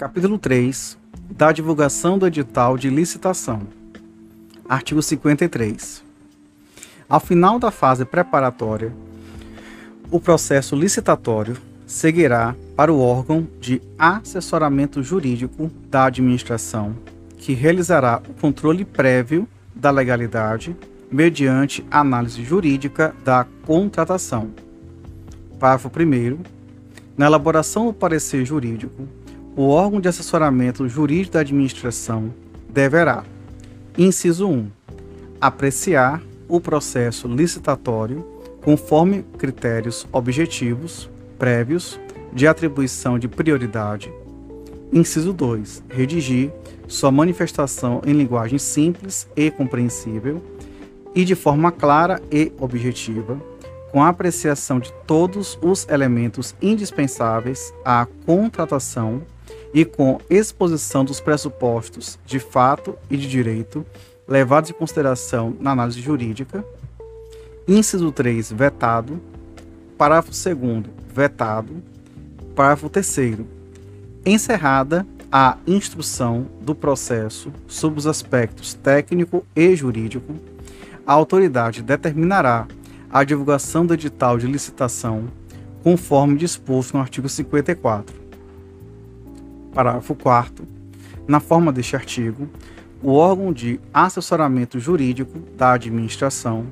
Capítulo 0.00 0.38
3 0.38 0.96
da 1.30 1.52
divulgação 1.52 2.18
do 2.18 2.26
edital 2.26 2.78
de 2.78 2.88
licitação. 2.88 3.60
Artigo 4.66 5.02
53. 5.02 6.02
Ao 7.06 7.20
final 7.20 7.58
da 7.58 7.70
fase 7.70 8.06
preparatória, 8.06 8.94
o 10.10 10.18
processo 10.18 10.74
licitatório 10.74 11.54
seguirá 11.86 12.56
para 12.74 12.90
o 12.90 12.98
órgão 12.98 13.46
de 13.60 13.82
assessoramento 13.98 15.02
jurídico 15.02 15.70
da 15.90 16.06
administração, 16.06 16.96
que 17.36 17.52
realizará 17.52 18.22
o 18.26 18.32
controle 18.40 18.86
prévio 18.86 19.46
da 19.74 19.90
legalidade 19.90 20.74
mediante 21.12 21.84
análise 21.90 22.42
jurídica 22.42 23.14
da 23.22 23.46
contratação. 23.66 24.48
Parágrafo 25.58 25.90
1. 25.94 26.38
Na 27.18 27.26
elaboração 27.26 27.84
do 27.84 27.92
parecer 27.92 28.46
jurídico, 28.46 29.06
o 29.56 29.68
órgão 29.68 30.00
de 30.00 30.08
assessoramento 30.08 30.88
jurídico 30.88 31.34
da 31.34 31.40
administração 31.40 32.32
deverá, 32.68 33.24
inciso 33.98 34.48
1, 34.48 34.70
apreciar 35.40 36.22
o 36.48 36.60
processo 36.60 37.26
licitatório 37.26 38.24
conforme 38.62 39.24
critérios 39.38 40.06
objetivos 40.12 41.10
prévios 41.38 41.98
de 42.32 42.46
atribuição 42.46 43.18
de 43.18 43.26
prioridade. 43.26 44.12
Inciso 44.92 45.32
2, 45.32 45.84
redigir 45.88 46.52
sua 46.86 47.10
manifestação 47.10 48.02
em 48.04 48.12
linguagem 48.12 48.58
simples 48.58 49.28
e 49.36 49.50
compreensível 49.50 50.42
e 51.14 51.24
de 51.24 51.34
forma 51.34 51.72
clara 51.72 52.20
e 52.30 52.52
objetiva, 52.58 53.40
com 53.90 54.02
a 54.02 54.08
apreciação 54.08 54.78
de 54.78 54.92
todos 55.06 55.58
os 55.60 55.88
elementos 55.88 56.54
indispensáveis 56.62 57.72
à 57.84 58.06
contratação 58.24 59.22
e 59.72 59.84
com 59.84 60.20
exposição 60.28 61.04
dos 61.04 61.20
pressupostos 61.20 62.18
de 62.24 62.38
fato 62.38 62.96
e 63.10 63.16
de 63.16 63.28
direito 63.28 63.84
levados 64.26 64.70
em 64.70 64.74
consideração 64.74 65.56
na 65.60 65.72
análise 65.72 66.00
jurídica. 66.00 66.64
Inciso 67.66 68.10
3, 68.12 68.52
vetado. 68.52 69.20
Parágrafo 69.98 70.30
2 70.30 70.84
vetado. 71.12 71.82
Parágrafo 72.54 72.88
3 72.88 73.40
encerrada 74.24 75.06
a 75.32 75.56
instrução 75.66 76.46
do 76.60 76.74
processo 76.74 77.52
sob 77.66 77.98
os 77.98 78.06
aspectos 78.06 78.74
técnico 78.74 79.46
e 79.54 79.74
jurídico, 79.76 80.34
a 81.06 81.12
autoridade 81.12 81.82
determinará 81.82 82.66
a 83.10 83.24
divulgação 83.24 83.86
do 83.86 83.94
edital 83.94 84.38
de 84.38 84.46
licitação 84.46 85.28
conforme 85.82 86.36
disposto 86.36 86.94
no 86.94 87.00
artigo 87.00 87.28
54. 87.28 88.19
Parágrafo 89.72 90.14
4 90.14 90.66
Na 91.26 91.40
forma 91.40 91.72
deste 91.72 91.94
artigo, 91.96 92.48
o 93.02 93.12
órgão 93.12 93.52
de 93.52 93.80
assessoramento 93.94 94.78
jurídico 94.78 95.38
da 95.56 95.72
administração 95.72 96.66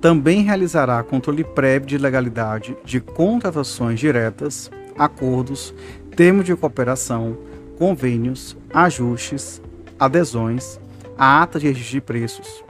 também 0.00 0.42
realizará 0.42 1.02
controle 1.02 1.44
prévio 1.44 1.88
de 1.88 1.98
legalidade 1.98 2.76
de 2.84 3.00
contratações 3.00 4.00
diretas, 4.00 4.70
acordos, 4.98 5.74
termos 6.16 6.44
de 6.44 6.56
cooperação, 6.56 7.36
convênios, 7.78 8.56
ajustes, 8.72 9.60
adesões, 9.98 10.80
a 11.16 11.42
ata 11.42 11.58
de 11.58 11.66
registro 11.66 11.92
de 11.92 12.00
preços, 12.00 12.64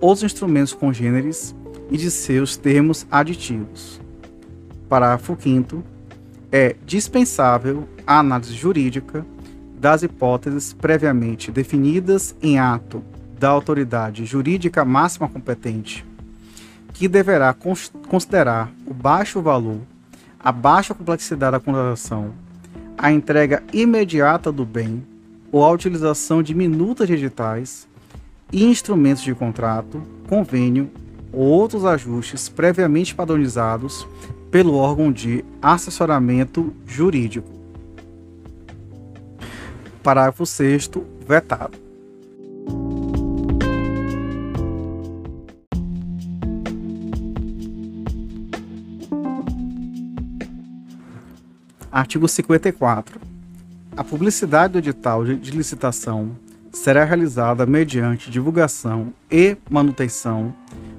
os 0.00 0.22
instrumentos 0.22 0.72
congêneres 0.72 1.54
e 1.90 1.96
de 1.96 2.10
seus 2.10 2.56
termos 2.56 3.06
aditivos. 3.10 4.00
Parágrafo 4.88 5.36
5 5.38 5.82
é 6.50 6.76
dispensável 6.84 7.88
a 8.06 8.20
análise 8.20 8.54
jurídica 8.54 9.24
das 9.78 10.02
hipóteses 10.02 10.72
previamente 10.72 11.50
definidas 11.50 12.34
em 12.42 12.58
ato 12.58 13.02
da 13.38 13.48
autoridade 13.48 14.24
jurídica 14.24 14.84
máxima 14.84 15.28
competente, 15.28 16.04
que 16.94 17.06
deverá 17.06 17.54
considerar 18.08 18.72
o 18.86 18.94
baixo 18.94 19.42
valor, 19.42 19.80
a 20.40 20.50
baixa 20.50 20.94
complexidade 20.94 21.52
da 21.52 21.60
contratação, 21.60 22.32
a 22.96 23.12
entrega 23.12 23.62
imediata 23.72 24.50
do 24.50 24.64
bem 24.64 25.04
ou 25.52 25.62
a 25.62 25.70
utilização 25.70 26.42
de 26.42 26.54
minutas 26.54 27.06
digitais 27.06 27.86
e 28.50 28.64
instrumentos 28.64 29.22
de 29.22 29.34
contrato, 29.34 30.02
convênio 30.28 30.90
ou 31.32 31.44
outros 31.44 31.84
ajustes 31.84 32.48
previamente 32.48 33.14
padronizados 33.14 34.06
pelo 34.50 34.74
órgão 34.74 35.12
de 35.12 35.44
assessoramento 35.60 36.72
jurídico. 36.86 37.48
Parágrafo 40.02 40.46
6 40.46 40.90
vetado. 41.26 41.86
Artigo 51.90 52.28
54. 52.28 53.18
A 53.96 54.04
publicidade 54.04 54.74
do 54.74 54.78
edital 54.78 55.24
de 55.24 55.50
licitação 55.50 56.36
será 56.70 57.04
realizada 57.04 57.64
mediante 57.64 58.30
divulgação 58.30 59.14
e 59.30 59.56
manutenção 59.70 60.54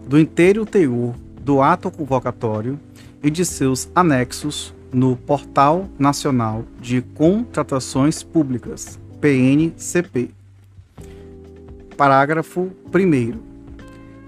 do 0.07 0.19
inteiro 0.19 0.65
teor 0.65 1.13
do 1.39 1.61
ato 1.61 1.91
convocatório 1.91 2.79
e 3.23 3.29
de 3.29 3.45
seus 3.45 3.89
anexos 3.95 4.73
no 4.91 5.15
Portal 5.15 5.87
Nacional 5.97 6.63
de 6.79 7.01
Contratações 7.01 8.23
Públicas, 8.23 8.99
PNCP. 9.19 10.31
Parágrafo 11.95 12.71
1. 12.93 13.33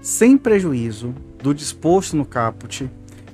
Sem 0.02 0.36
prejuízo 0.36 1.14
do 1.42 1.54
disposto 1.54 2.16
no 2.16 2.24
caput, 2.24 2.90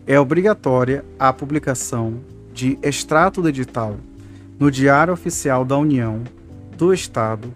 é 0.07 0.21
obrigatória 0.21 1.05
a 1.19 1.33
publicação 1.33 2.21
de 2.53 2.79
extrato 2.83 3.43
do 3.43 3.49
edital 3.49 3.97
no 4.59 4.71
Diário 4.71 5.13
Oficial 5.13 5.65
da 5.65 5.77
União, 5.77 6.23
do 6.77 6.93
Estado, 6.93 7.53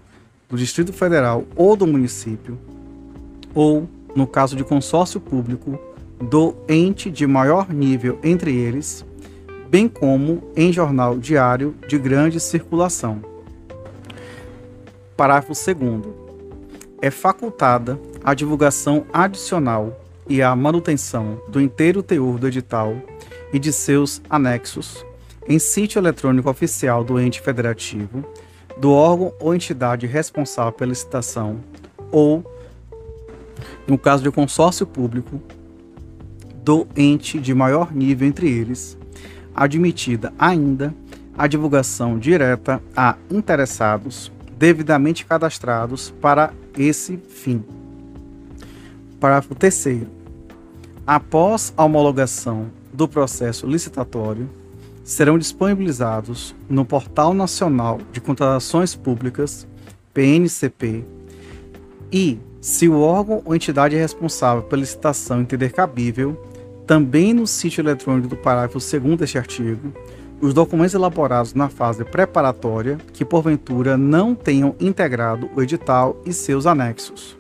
do 0.49 0.57
Distrito 0.57 0.93
Federal 0.93 1.45
ou 1.55 1.77
do 1.77 1.87
município, 1.87 2.59
ou, 3.55 3.89
no 4.15 4.27
caso 4.27 4.57
de 4.57 4.65
consórcio 4.65 5.21
público, 5.21 5.79
do 6.21 6.55
ente 6.69 7.11
de 7.11 7.27
maior 7.27 7.73
nível 7.73 8.19
entre 8.23 8.55
eles, 8.55 9.05
bem 9.69 9.89
como 9.89 10.43
em 10.55 10.73
jornal 10.73 11.19
diário 11.19 11.75
de 11.89 11.99
grande 11.99 12.39
circulação. 12.39 13.23
Parágrafo 15.17 15.53
2. 15.55 16.03
É 17.01 17.11
facultada 17.11 17.99
a 18.23 18.35
divulgação 18.35 19.07
adicional 19.13 19.99
e 20.29 20.43
a 20.43 20.55
manutenção 20.55 21.41
do 21.49 21.61
inteiro 21.61 22.03
teor 22.03 22.39
do 22.39 22.47
edital 22.47 22.95
e 23.53 23.59
de 23.59 23.73
seus 23.73 24.21
anexos 24.29 25.05
em 25.49 25.59
sítio 25.59 25.99
eletrônico 25.99 26.49
oficial 26.49 27.03
do 27.03 27.19
ente 27.19 27.41
federativo, 27.41 28.25
do 28.77 28.93
órgão 28.93 29.33
ou 29.41 29.55
entidade 29.55 30.07
responsável 30.07 30.73
pela 30.73 30.91
licitação 30.91 31.61
ou, 32.13 32.45
no 33.87 33.99
caso 33.99 34.23
de 34.23 34.31
consórcio 34.31 34.87
público, 34.87 35.41
do 36.71 36.87
ente 36.95 37.41
de 37.41 37.53
maior 37.53 37.93
nível 37.93 38.29
entre 38.29 38.49
eles, 38.49 38.97
admitida 39.53 40.33
ainda 40.39 40.95
a 41.37 41.49
divulgação 41.49 42.17
direta 42.17 42.81
a 42.97 43.17
interessados 43.29 44.31
devidamente 44.57 45.27
cadastrados 45.27 46.15
para 46.21 46.53
esse 46.79 47.17
fim. 47.17 47.65
Parágrafo 49.19 49.53
3. 49.57 50.03
Após 51.05 51.75
a 51.77 51.85
homologação 51.85 52.69
do 52.93 53.09
processo 53.09 53.67
licitatório, 53.67 54.49
serão 55.03 55.37
disponibilizados 55.37 56.55
no 56.69 56.85
Portal 56.85 57.35
Nacional 57.35 57.99
de 58.13 58.21
Contratações 58.21 58.95
Públicas, 58.95 59.67
PNCP, 60.15 61.05
e, 62.13 62.39
se 62.61 62.89
o 62.89 63.01
órgão 63.01 63.43
ou 63.45 63.57
entidade 63.57 63.97
responsável 63.97 64.63
pela 64.63 64.83
licitação 64.83 65.41
entender 65.41 65.73
cabível, 65.73 66.41
também 66.91 67.33
no 67.33 67.47
sítio 67.47 67.83
eletrônico 67.83 68.27
do 68.27 68.37
parágrafo 68.37 68.81
2 68.81 69.17
deste 69.17 69.39
artigo, 69.39 69.93
os 70.41 70.53
documentos 70.53 70.93
elaborados 70.93 71.55
na 71.55 71.69
fase 71.69 72.05
preparatória 72.05 72.99
que 73.13 73.25
porventura 73.25 73.97
não 73.97 74.35
tenham 74.35 74.75
integrado 74.81 75.49
o 75.55 75.63
edital 75.63 76.21
e 76.27 76.33
seus 76.33 76.67
anexos. 76.67 77.39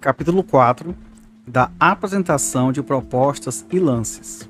Capítulo 0.00 0.42
4 0.42 0.96
da 1.46 1.70
apresentação 1.78 2.72
de 2.72 2.82
propostas 2.82 3.66
e 3.70 3.78
lances. 3.78 4.48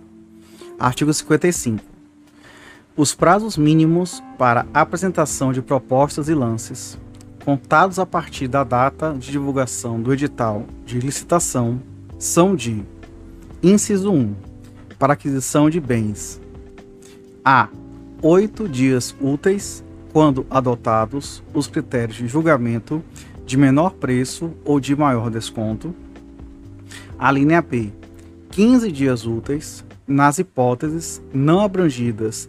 Artigo 0.79 1.13
55. 1.13 1.90
Os 3.01 3.15
prazos 3.15 3.57
mínimos 3.57 4.23
para 4.37 4.67
apresentação 4.75 5.55
de 5.55 5.63
propostas 5.63 6.29
e 6.29 6.35
lances 6.35 6.99
contados 7.43 7.99
a 7.99 8.05
partir 8.05 8.47
da 8.47 8.63
data 8.63 9.15
de 9.15 9.33
divulgação 9.33 9.99
do 9.99 10.13
edital 10.13 10.67
de 10.85 10.99
licitação, 10.99 11.81
são 12.19 12.55
de: 12.55 12.85
inciso 13.63 14.13
1, 14.13 14.35
para 14.99 15.15
aquisição 15.15 15.71
de 15.71 15.81
bens, 15.81 16.43
a 17.43 17.71
oito 18.21 18.69
dias 18.69 19.17
úteis 19.19 19.83
quando 20.13 20.47
adotados 20.51 21.43
os 21.55 21.67
critérios 21.67 22.19
de 22.19 22.29
julgamento 22.29 23.03
de 23.47 23.57
menor 23.57 23.95
preço 23.95 24.51
ou 24.63 24.79
de 24.79 24.95
maior 24.95 25.31
desconto. 25.31 25.95
A 27.19 27.33
linha 27.33 27.63
B, 27.63 27.95
15 28.51 28.93
dias 28.93 29.25
úteis 29.25 29.83
nas 30.07 30.39
hipóteses 30.39 31.23
não 31.33 31.61
abrangidas 31.61 32.47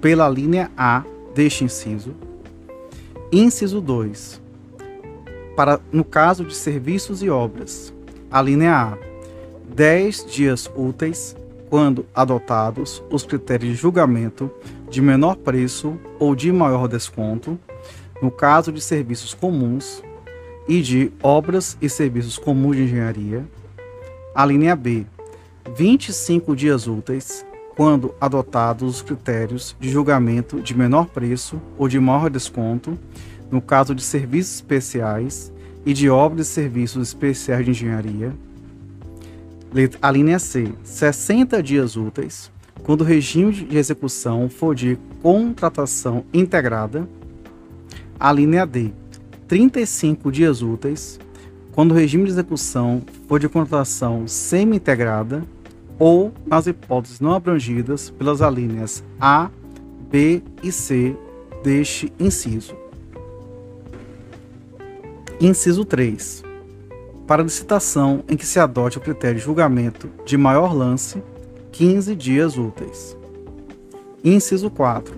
pela 0.00 0.28
linha 0.28 0.70
A 0.76 1.04
deste 1.34 1.64
inciso. 1.64 2.14
Inciso 3.30 3.80
2. 3.80 4.40
Para 5.56 5.80
no 5.90 6.04
caso 6.04 6.44
de 6.44 6.54
serviços 6.54 7.22
e 7.22 7.30
obras, 7.30 7.92
a 8.30 8.40
linha 8.40 8.74
A, 8.74 8.98
10 9.74 10.26
dias 10.26 10.70
úteis 10.76 11.36
quando 11.70 12.04
adotados 12.14 13.02
os 13.10 13.22
critérios 13.22 13.72
de 13.72 13.80
julgamento 13.80 14.50
de 14.90 15.00
menor 15.00 15.36
preço 15.36 15.98
ou 16.18 16.34
de 16.34 16.52
maior 16.52 16.86
desconto, 16.86 17.58
no 18.20 18.30
caso 18.30 18.70
de 18.70 18.80
serviços 18.80 19.32
comuns 19.32 20.02
e 20.68 20.82
de 20.82 21.10
obras 21.22 21.76
e 21.80 21.88
serviços 21.88 22.36
comuns 22.36 22.76
de 22.76 22.82
engenharia. 22.82 23.44
A 24.34 24.44
linha 24.44 24.76
B, 24.76 25.06
25 25.74 26.54
dias 26.54 26.86
úteis 26.86 27.44
quando 27.82 28.14
adotados 28.20 28.94
os 28.94 29.02
critérios 29.02 29.74
de 29.80 29.90
julgamento 29.90 30.60
de 30.60 30.72
menor 30.72 31.06
preço 31.06 31.60
ou 31.76 31.88
de 31.88 31.98
maior 31.98 32.30
desconto, 32.30 32.96
no 33.50 33.60
caso 33.60 33.92
de 33.92 34.04
serviços 34.04 34.54
especiais 34.54 35.52
e 35.84 35.92
de 35.92 36.08
obras 36.08 36.46
e 36.46 36.50
serviços 36.52 37.08
especiais 37.08 37.64
de 37.64 37.72
engenharia. 37.72 38.32
A 40.00 40.12
linha 40.12 40.38
C, 40.38 40.72
60 40.84 41.60
dias 41.60 41.96
úteis, 41.96 42.52
quando 42.84 43.00
o 43.00 43.04
regime 43.04 43.52
de 43.52 43.76
execução 43.76 44.48
for 44.48 44.76
de 44.76 44.96
contratação 45.20 46.24
integrada. 46.32 47.08
A 48.20 48.30
linha 48.30 48.64
D, 48.64 48.92
35 49.48 50.30
dias 50.30 50.62
úteis, 50.62 51.18
quando 51.72 51.90
o 51.90 51.94
regime 51.94 52.26
de 52.26 52.30
execução 52.30 53.02
for 53.26 53.40
de 53.40 53.48
contratação 53.48 54.28
semi-integrada 54.28 55.42
ou 55.98 56.32
nas 56.46 56.66
hipóteses 56.66 57.20
não 57.20 57.32
abrangidas 57.32 58.10
pelas 58.10 58.42
alíneas 58.42 59.02
A, 59.20 59.50
B 60.10 60.42
e 60.62 60.70
C 60.72 61.16
deste 61.62 62.12
inciso. 62.18 62.74
Inciso 65.40 65.84
3 65.84 66.52
para 67.26 67.42
licitação 67.42 68.22
em 68.28 68.36
que 68.36 68.44
se 68.44 68.58
adote 68.58 68.98
o 68.98 69.00
critério 69.00 69.38
de 69.38 69.44
julgamento 69.44 70.10
de 70.24 70.36
maior 70.36 70.74
lance, 70.74 71.22
15 71.70 72.14
dias 72.14 72.58
úteis. 72.58 73.16
Inciso 74.22 74.68
4. 74.70 75.14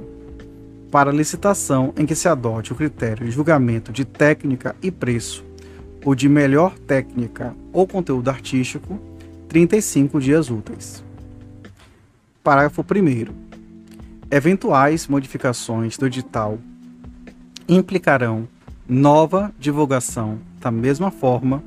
Para 0.90 1.10
licitação 1.10 1.92
em 1.96 2.06
que 2.06 2.14
se 2.14 2.28
adote 2.28 2.72
o 2.72 2.76
critério 2.76 3.26
de 3.26 3.32
julgamento 3.32 3.90
de 3.90 4.04
técnica 4.04 4.76
e 4.80 4.90
preço, 4.90 5.44
ou 6.04 6.14
de 6.14 6.28
melhor 6.28 6.78
técnica 6.78 7.52
ou 7.72 7.84
conteúdo 7.84 8.28
artístico, 8.28 9.00
35 9.54 10.18
dias 10.18 10.50
úteis. 10.50 11.04
Parágrafo 12.42 12.82
1. 12.82 13.32
Eventuais 14.28 15.06
modificações 15.06 15.96
do 15.96 16.08
edital 16.08 16.58
implicarão 17.68 18.48
nova 18.88 19.54
divulgação 19.56 20.40
da 20.58 20.72
mesma 20.72 21.08
forma 21.08 21.62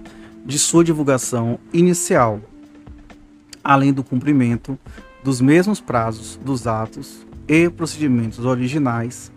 de 0.46 0.60
sua 0.60 0.84
divulgação 0.84 1.58
inicial, 1.72 2.42
além 3.64 3.94
do 3.94 4.04
cumprimento 4.04 4.78
dos 5.24 5.40
mesmos 5.40 5.80
prazos 5.80 6.38
dos 6.44 6.68
atos 6.68 7.26
e 7.48 7.70
procedimentos 7.70 8.44
originais, 8.44 9.32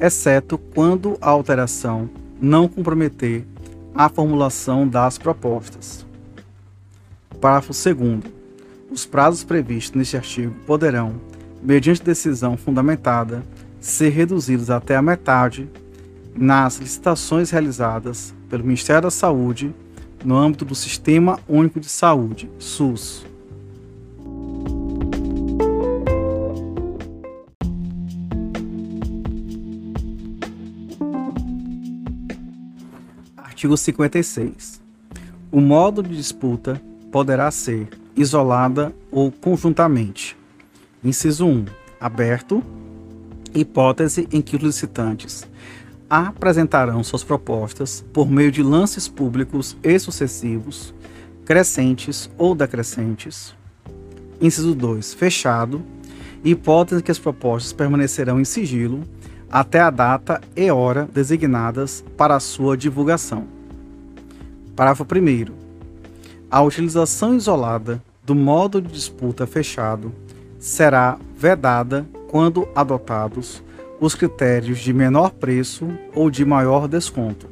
exceto 0.00 0.58
quando 0.58 1.16
a 1.20 1.30
alteração 1.30 2.10
não 2.40 2.66
comprometer 2.66 3.46
a 3.94 4.08
formulação 4.08 4.88
das 4.88 5.18
propostas. 5.18 6.04
Parágrafo 7.42 7.72
2. 7.72 8.22
Os 8.88 9.04
prazos 9.04 9.42
previstos 9.42 9.96
neste 9.96 10.16
artigo 10.16 10.54
poderão, 10.64 11.20
mediante 11.60 12.00
decisão 12.00 12.56
fundamentada, 12.56 13.42
ser 13.80 14.10
reduzidos 14.10 14.70
até 14.70 14.94
a 14.94 15.02
metade 15.02 15.68
nas 16.36 16.78
licitações 16.78 17.50
realizadas 17.50 18.32
pelo 18.48 18.62
Ministério 18.62 19.02
da 19.02 19.10
Saúde 19.10 19.74
no 20.24 20.36
âmbito 20.36 20.64
do 20.64 20.76
Sistema 20.76 21.40
Único 21.48 21.80
de 21.80 21.88
Saúde, 21.88 22.48
SUS. 22.60 23.26
Artigo 33.36 33.76
56. 33.76 34.80
O 35.50 35.60
modo 35.60 36.04
de 36.04 36.16
disputa 36.16 36.80
poderá 37.12 37.50
ser 37.50 37.88
isolada 38.16 38.92
ou 39.10 39.30
conjuntamente. 39.30 40.36
Inciso 41.04 41.46
1. 41.46 41.66
Aberto. 42.00 42.62
Hipótese 43.54 44.26
em 44.32 44.40
que 44.40 44.56
os 44.56 44.62
licitantes 44.62 45.46
apresentarão 46.08 47.04
suas 47.04 47.22
propostas 47.22 48.04
por 48.12 48.30
meio 48.30 48.50
de 48.50 48.62
lances 48.62 49.08
públicos 49.08 49.76
e 49.82 49.98
sucessivos, 49.98 50.94
crescentes 51.44 52.30
ou 52.38 52.54
decrescentes. 52.54 53.54
Inciso 54.40 54.74
2. 54.74 55.12
Fechado. 55.12 55.82
Hipótese 56.42 57.02
que 57.02 57.10
as 57.10 57.18
propostas 57.18 57.72
permanecerão 57.72 58.40
em 58.40 58.44
sigilo 58.44 59.02
até 59.50 59.80
a 59.80 59.90
data 59.90 60.40
e 60.56 60.70
hora 60.70 61.06
designadas 61.12 62.02
para 62.16 62.34
a 62.34 62.40
sua 62.40 62.74
divulgação. 62.74 63.46
Parágrafo 64.74 65.04
1. 65.04 65.61
A 66.52 66.60
utilização 66.60 67.34
isolada 67.34 68.02
do 68.22 68.34
modo 68.34 68.78
de 68.82 68.92
disputa 68.92 69.46
fechado 69.46 70.12
será 70.58 71.18
vedada 71.34 72.06
quando 72.28 72.68
adotados 72.74 73.62
os 73.98 74.14
critérios 74.14 74.78
de 74.80 74.92
menor 74.92 75.30
preço 75.30 75.88
ou 76.14 76.30
de 76.30 76.44
maior 76.44 76.86
desconto. 76.86 77.48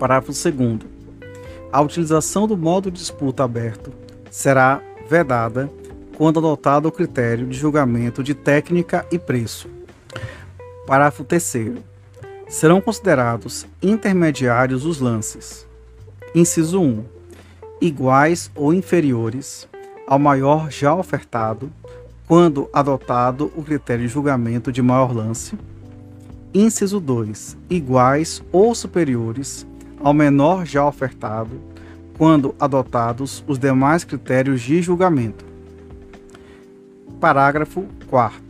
Parágrafo 0.00 0.32
2. 0.32 0.80
A 1.70 1.80
utilização 1.80 2.48
do 2.48 2.56
modo 2.56 2.90
de 2.90 2.98
disputa 2.98 3.44
aberto 3.44 3.92
será 4.32 4.82
vedada 5.08 5.70
quando 6.16 6.40
adotado 6.40 6.88
o 6.88 6.92
critério 6.92 7.46
de 7.46 7.56
julgamento 7.56 8.20
de 8.20 8.34
técnica 8.34 9.06
e 9.12 9.18
preço. 9.18 9.70
Parágrafo 10.88 11.22
3. 11.22 11.74
Serão 12.48 12.80
considerados 12.80 13.64
intermediários 13.80 14.84
os 14.84 14.98
lances. 14.98 15.64
Inciso 16.34 16.80
1. 16.80 17.15
Iguais 17.80 18.50
ou 18.54 18.72
inferiores 18.72 19.68
ao 20.06 20.18
maior 20.18 20.70
já 20.70 20.94
ofertado 20.94 21.70
quando 22.26 22.70
adotado 22.72 23.52
o 23.54 23.62
critério 23.62 24.06
de 24.06 24.12
julgamento 24.12 24.72
de 24.72 24.80
maior 24.80 25.14
lance. 25.14 25.58
Inciso 26.54 26.98
2. 26.98 27.54
Iguais 27.68 28.42
ou 28.50 28.74
superiores 28.74 29.66
ao 30.00 30.14
menor 30.14 30.64
já 30.64 30.86
ofertado, 30.86 31.60
quando 32.16 32.54
adotados 32.58 33.44
os 33.46 33.58
demais 33.58 34.04
critérios 34.04 34.62
de 34.62 34.80
julgamento. 34.80 35.44
Parágrafo 37.20 37.84
4. 38.08 38.40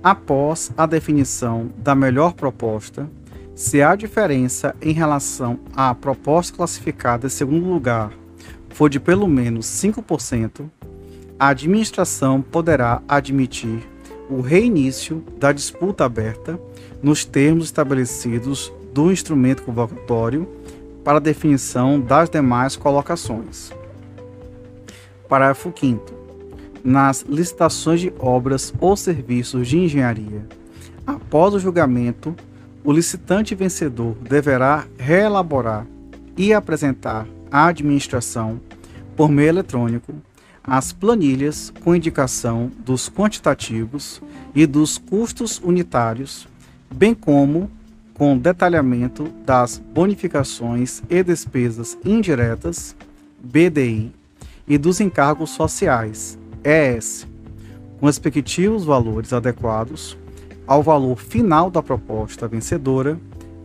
Após 0.00 0.70
a 0.76 0.86
definição 0.86 1.70
da 1.78 1.94
melhor 1.94 2.34
proposta, 2.34 3.10
se 3.52 3.82
a 3.82 3.96
diferença 3.96 4.76
em 4.80 4.92
relação 4.92 5.58
à 5.74 5.92
proposta 5.92 6.56
classificada 6.56 7.26
em 7.26 7.30
segundo 7.30 7.68
lugar 7.68 8.12
for 8.78 8.88
de 8.88 9.00
pelo 9.00 9.26
menos 9.26 9.66
5%, 9.66 10.70
a 11.36 11.48
administração 11.48 12.40
poderá 12.40 13.02
admitir 13.08 13.82
o 14.30 14.40
reinício 14.40 15.24
da 15.36 15.50
disputa 15.50 16.04
aberta 16.04 16.60
nos 17.02 17.24
termos 17.24 17.64
estabelecidos 17.64 18.72
do 18.94 19.10
instrumento 19.10 19.64
convocatório 19.64 20.48
para 21.02 21.18
definição 21.18 21.98
das 21.98 22.30
demais 22.30 22.76
colocações. 22.76 23.72
Parágrafo 25.28 25.74
5 25.76 26.16
nas 26.84 27.22
licitações 27.22 28.00
de 28.00 28.12
obras 28.20 28.72
ou 28.78 28.96
serviços 28.96 29.66
de 29.66 29.76
engenharia. 29.76 30.46
Após 31.04 31.52
o 31.52 31.58
julgamento, 31.58 32.32
o 32.84 32.92
licitante 32.92 33.56
vencedor 33.56 34.14
deverá 34.20 34.86
reelaborar 34.96 35.84
e 36.36 36.54
apresentar 36.54 37.26
à 37.50 37.66
administração, 37.66 38.60
por 39.18 39.28
meio 39.28 39.48
eletrônico, 39.48 40.14
as 40.62 40.92
planilhas 40.92 41.72
com 41.82 41.92
indicação 41.92 42.70
dos 42.84 43.10
quantitativos 43.10 44.22
e 44.54 44.64
dos 44.64 44.96
custos 44.96 45.60
unitários, 45.64 46.46
bem 46.88 47.14
como 47.14 47.68
com 48.14 48.38
detalhamento 48.38 49.24
das 49.44 49.82
bonificações 49.92 51.02
e 51.10 51.20
despesas 51.24 51.98
indiretas, 52.04 52.94
BDI, 53.42 54.12
e 54.68 54.78
dos 54.78 55.00
encargos 55.00 55.50
sociais, 55.50 56.38
ES, 56.62 57.26
com 57.98 58.06
respectivos 58.06 58.84
valores 58.84 59.32
adequados 59.32 60.16
ao 60.64 60.80
valor 60.80 61.18
final 61.18 61.72
da 61.72 61.82
proposta 61.82 62.46
vencedora, 62.46 63.18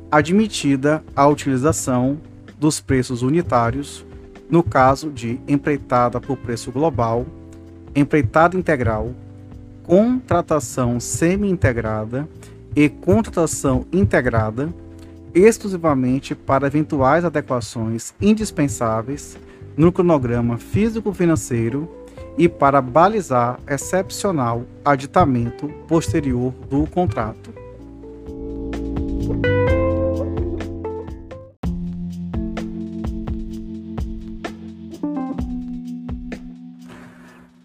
admitida 0.10 1.04
a 1.16 1.28
utilização 1.28 2.18
dos 2.58 2.80
preços 2.80 3.22
unitários 3.22 4.04
no 4.50 4.64
caso 4.64 5.10
de 5.10 5.40
empreitada 5.48 6.20
por 6.20 6.38
preço 6.38 6.72
global, 6.72 7.26
empreitada 7.96 8.58
integral, 8.58 9.12
contratação 9.84 11.00
semi-integrada 11.00 12.28
e 12.76 12.90
contratação 12.90 13.86
integrada 13.92 14.74
exclusivamente 15.34 16.36
para 16.36 16.68
eventuais 16.68 17.26
adequações 17.26 18.14
indispensáveis 18.22 19.38
no 19.76 19.92
cronograma 19.92 20.58
físico-financeiro 20.58 21.90
e 22.38 22.48
para 22.48 22.82
balizar 22.82 23.60
excepcional 23.68 24.64
aditamento 24.86 25.68
posterior 25.88 26.54
do 26.70 26.86
contrato. 26.88 27.63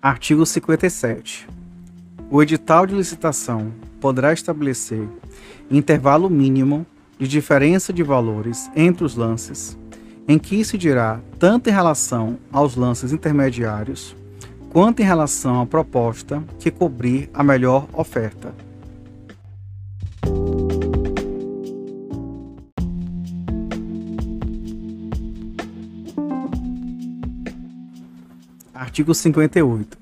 Artigo 0.09 0.47
57. 0.47 1.47
O 2.31 2.43
edital 2.43 2.87
de 2.87 2.95
licitação 2.95 3.71
poderá 4.01 4.33
estabelecer 4.33 5.07
intervalo 5.71 6.31
mínimo 6.31 6.87
de 7.19 7.29
diferença 7.29 7.93
de 7.93 8.03
valores 8.03 8.71
entre 8.75 9.05
os 9.05 9.17
lances, 9.17 9.77
em 10.27 10.39
que 10.39 10.65
se 10.65 10.79
dirá 10.79 11.21
tanto 11.39 11.69
em 11.69 11.75
relação 11.75 12.39
aos 12.51 12.75
lances 12.75 13.13
intermediários, 13.13 14.17
quanto 14.71 15.03
em 15.03 15.05
relação 15.05 15.61
à 15.61 15.67
proposta 15.67 16.43
que 16.59 16.71
cobrir 16.71 17.29
a 17.35 17.45
melhor 17.45 17.87
oferta. 17.93 18.55
Artigo 28.99 29.15
58. 29.15 29.97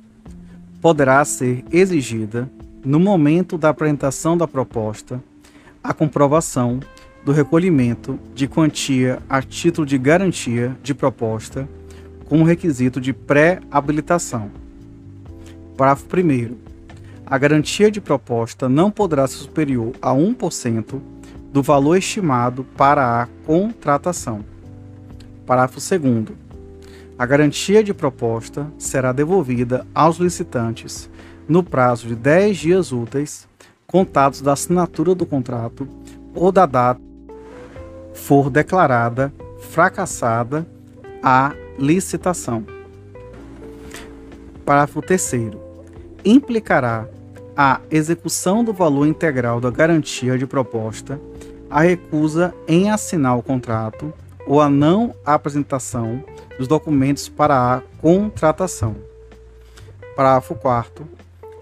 Poderá 0.81 1.23
ser 1.23 1.63
exigida, 1.71 2.51
no 2.83 2.99
momento 2.99 3.59
da 3.59 3.69
apresentação 3.69 4.39
da 4.39 4.49
proposta, 4.49 5.23
a 5.85 5.93
comprovação 5.93 6.81
do 7.23 7.31
recolhimento 7.31 8.19
de 8.35 8.49
quantia 8.49 9.19
a 9.29 9.43
título 9.43 9.87
de 9.87 9.99
garantia 9.99 10.75
de 10.83 10.95
proposta 10.95 11.69
como 12.25 12.43
requisito 12.43 12.99
de 12.99 13.13
pré-habilitação. 13.13 14.51
Parágrafo 15.77 16.07
1. 16.17 16.57
A 17.27 17.37
garantia 17.37 17.91
de 17.91 18.01
proposta 18.01 18.67
não 18.67 18.91
poderá 18.91 19.27
ser 19.27 19.37
superior 19.37 19.93
a 20.01 20.13
1% 20.13 20.99
do 21.53 21.63
valor 21.63 21.99
estimado 21.99 22.65
para 22.79 23.25
a 23.25 23.27
contratação. 23.45 24.43
Parágrafo 25.45 25.81
2. 25.81 26.46
A 27.19 27.25
garantia 27.25 27.83
de 27.83 27.95
proposta 27.95 28.71
será 28.79 29.11
devolvida 29.11 29.87
aos 29.95 30.19
licitantes 30.19 31.09
no 31.49 31.63
prazo 31.63 32.09
de 32.09 32.15
10 32.15 32.57
dias 32.59 32.93
úteis, 32.93 33.49
contados 33.87 34.43
da 34.43 34.53
assinatura 34.53 35.15
do 35.15 35.25
contrato 35.25 35.89
ou 36.35 36.53
da 36.53 36.67
data 36.67 37.01
for 38.13 38.51
declarada 38.51 39.33
fracassada 39.61 40.67
a 41.23 41.55
licitação. 41.79 42.65
Parágrafo 44.65 45.01
3. 45.01 45.53
Implicará 46.25 47.07
a 47.57 47.81
execução 47.91 48.63
do 48.63 48.73
valor 48.73 49.07
integral 49.07 49.61
da 49.61 49.71
garantia 49.71 50.37
de 50.37 50.47
proposta, 50.47 51.19
a 51.71 51.81
recusa 51.81 52.55
em 52.69 52.91
assinar 52.91 53.39
o 53.39 53.43
contrato 53.43 54.13
ou 54.47 54.61
a 54.61 54.69
não 54.69 55.15
apresentação 55.25 56.23
dos 56.59 56.67
documentos 56.67 57.29
para 57.29 57.77
a 57.77 57.81
contratação. 58.01 58.97
Parágrafo 60.15 60.55
4. 60.55 61.07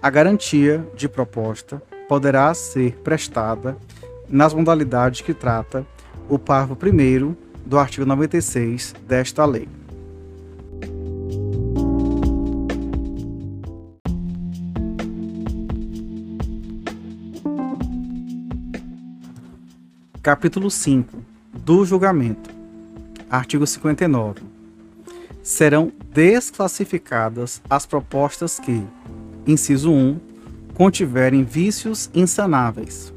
A 0.00 0.10
garantia 0.10 0.86
de 0.94 1.08
proposta 1.08 1.82
poderá 2.08 2.52
ser 2.54 2.96
prestada 3.02 3.76
nas 4.28 4.54
modalidades 4.54 5.20
que 5.20 5.34
trata 5.34 5.86
o 6.28 6.38
parágrafo 6.38 6.78
1 6.86 7.34
do 7.64 7.78
artigo 7.78 8.06
96 8.06 8.94
desta 9.06 9.44
lei. 9.44 9.68
Capítulo 20.22 20.70
5 20.70 21.18
do 21.52 21.84
julgamento. 21.84 22.50
Artigo 23.28 23.66
59 23.66 24.53
serão 25.44 25.92
desclassificadas 26.10 27.60
as 27.68 27.84
propostas 27.84 28.58
que, 28.58 28.82
inciso 29.46 29.92
1, 29.92 30.18
contiverem 30.72 31.44
vícios 31.44 32.10
insanáveis. 32.14 33.12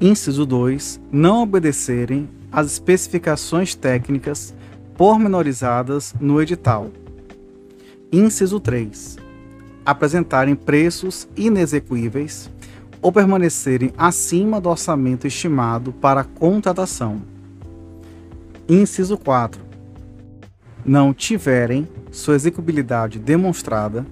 Inciso 0.00 0.46
2, 0.46 1.00
não 1.10 1.42
obedecerem 1.42 2.28
às 2.52 2.68
especificações 2.68 3.74
técnicas 3.74 4.54
pormenorizadas 4.96 6.14
no 6.20 6.40
edital. 6.40 6.88
Inciso 8.12 8.60
3, 8.60 9.18
apresentarem 9.84 10.54
preços 10.54 11.28
inexequíveis 11.36 12.48
ou 13.02 13.10
permanecerem 13.10 13.92
acima 13.98 14.60
do 14.60 14.68
orçamento 14.68 15.26
estimado 15.26 15.92
para 15.92 16.22
contratação. 16.22 17.20
Inciso 18.68 19.18
4 19.18 19.69
não 20.84 21.12
tiverem 21.12 21.88
sua 22.10 22.34
execuibilidade 22.34 23.18
demonstrada 23.18 24.06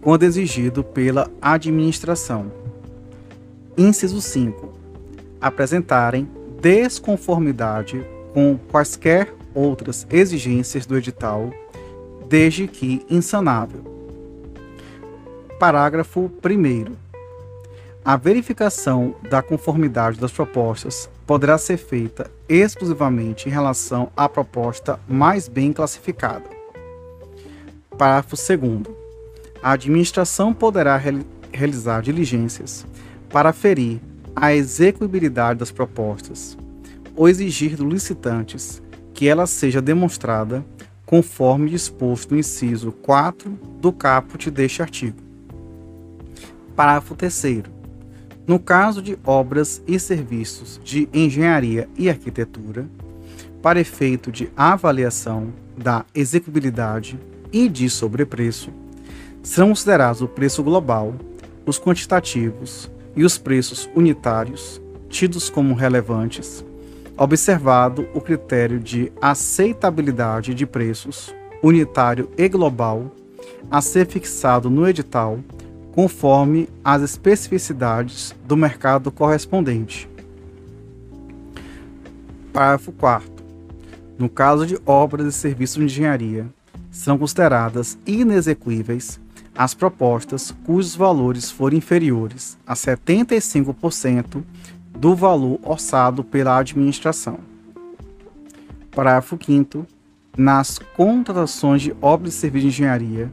quando 0.00 0.22
exigido 0.22 0.82
pela 0.82 1.30
administração. 1.40 2.50
Inciso 3.76 4.20
5. 4.20 4.72
Apresentarem 5.40 6.28
desconformidade 6.60 8.04
com 8.32 8.58
quaisquer 8.70 9.32
outras 9.54 10.06
exigências 10.10 10.86
do 10.86 10.96
edital, 10.96 11.50
desde 12.28 12.66
que 12.66 13.04
insanável. 13.08 13.82
Parágrafo 15.58 16.30
1. 16.44 16.94
A 18.04 18.16
verificação 18.16 19.14
da 19.28 19.42
conformidade 19.42 20.18
das 20.18 20.32
propostas 20.32 21.10
poderá 21.28 21.58
ser 21.58 21.76
feita 21.76 22.30
exclusivamente 22.48 23.50
em 23.50 23.52
relação 23.52 24.10
à 24.16 24.26
proposta 24.30 24.98
mais 25.06 25.46
bem 25.46 25.74
classificada. 25.74 26.48
Parágrafo 27.98 28.34
2. 28.34 28.96
A 29.62 29.72
administração 29.72 30.54
poderá 30.54 30.96
re 30.96 31.20
realizar 31.52 32.00
diligências 32.00 32.86
para 33.28 33.50
aferir 33.50 34.00
a 34.34 34.54
execuibilidade 34.54 35.58
das 35.58 35.70
propostas 35.70 36.56
ou 37.14 37.28
exigir 37.28 37.76
dos 37.76 37.92
licitantes 37.92 38.82
que 39.12 39.28
ela 39.28 39.46
seja 39.46 39.82
demonstrada 39.82 40.64
conforme 41.04 41.68
disposto 41.68 42.30
no 42.30 42.40
inciso 42.40 42.90
4 42.90 43.50
do 43.78 43.92
caput 43.92 44.50
deste 44.50 44.80
artigo. 44.80 45.18
Parágrafo 46.74 47.14
3 47.14 47.77
no 48.48 48.58
caso 48.58 49.02
de 49.02 49.18
obras 49.26 49.82
e 49.86 50.00
serviços 50.00 50.80
de 50.82 51.06
engenharia 51.12 51.86
e 51.98 52.08
arquitetura, 52.08 52.88
para 53.60 53.78
efeito 53.78 54.32
de 54.32 54.50
avaliação 54.56 55.52
da 55.76 56.06
execuibilidade 56.14 57.20
e 57.52 57.68
de 57.68 57.90
sobrepreço, 57.90 58.70
serão 59.42 59.68
considerados 59.68 60.22
o 60.22 60.28
preço 60.28 60.62
global, 60.62 61.14
os 61.66 61.78
quantitativos 61.78 62.90
e 63.14 63.22
os 63.22 63.36
preços 63.36 63.88
unitários, 63.94 64.80
tidos 65.10 65.50
como 65.50 65.74
relevantes, 65.74 66.64
observado 67.18 68.08
o 68.14 68.20
critério 68.20 68.80
de 68.80 69.12
aceitabilidade 69.20 70.54
de 70.54 70.64
preços, 70.64 71.34
unitário 71.62 72.30
e 72.38 72.48
global, 72.48 73.14
a 73.70 73.82
ser 73.82 74.06
fixado 74.06 74.70
no 74.70 74.88
edital 74.88 75.38
conforme 75.98 76.68
as 76.84 77.02
especificidades 77.02 78.32
do 78.46 78.56
mercado 78.56 79.10
correspondente. 79.10 80.08
Parágrafo 82.52 82.92
4. 82.92 83.28
No 84.16 84.28
caso 84.28 84.64
de 84.64 84.78
obras 84.86 85.26
e 85.26 85.36
serviços 85.36 85.76
de 85.78 85.82
engenharia, 85.86 86.46
são 86.88 87.18
consideradas 87.18 87.98
inexequíveis 88.06 89.18
as 89.56 89.74
propostas 89.74 90.54
cujos 90.64 90.94
valores 90.94 91.50
forem 91.50 91.78
inferiores 91.78 92.56
a 92.64 92.74
75% 92.74 94.44
do 94.96 95.16
valor 95.16 95.58
orçado 95.64 96.22
pela 96.22 96.58
administração. 96.58 97.40
Parágrafo 98.92 99.36
5 99.44 99.84
nas 100.36 100.78
contratações 100.78 101.82
de 101.82 101.92
obras 102.00 102.34
de 102.34 102.38
serviço 102.38 102.68
de 102.68 102.68
engenharia, 102.68 103.32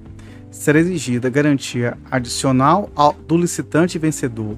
será 0.55 0.79
exigida 0.79 1.29
garantia 1.29 1.97
adicional 2.09 2.89
ao, 2.95 3.13
do 3.13 3.38
licitante 3.38 4.00
vencedor, 4.00 4.55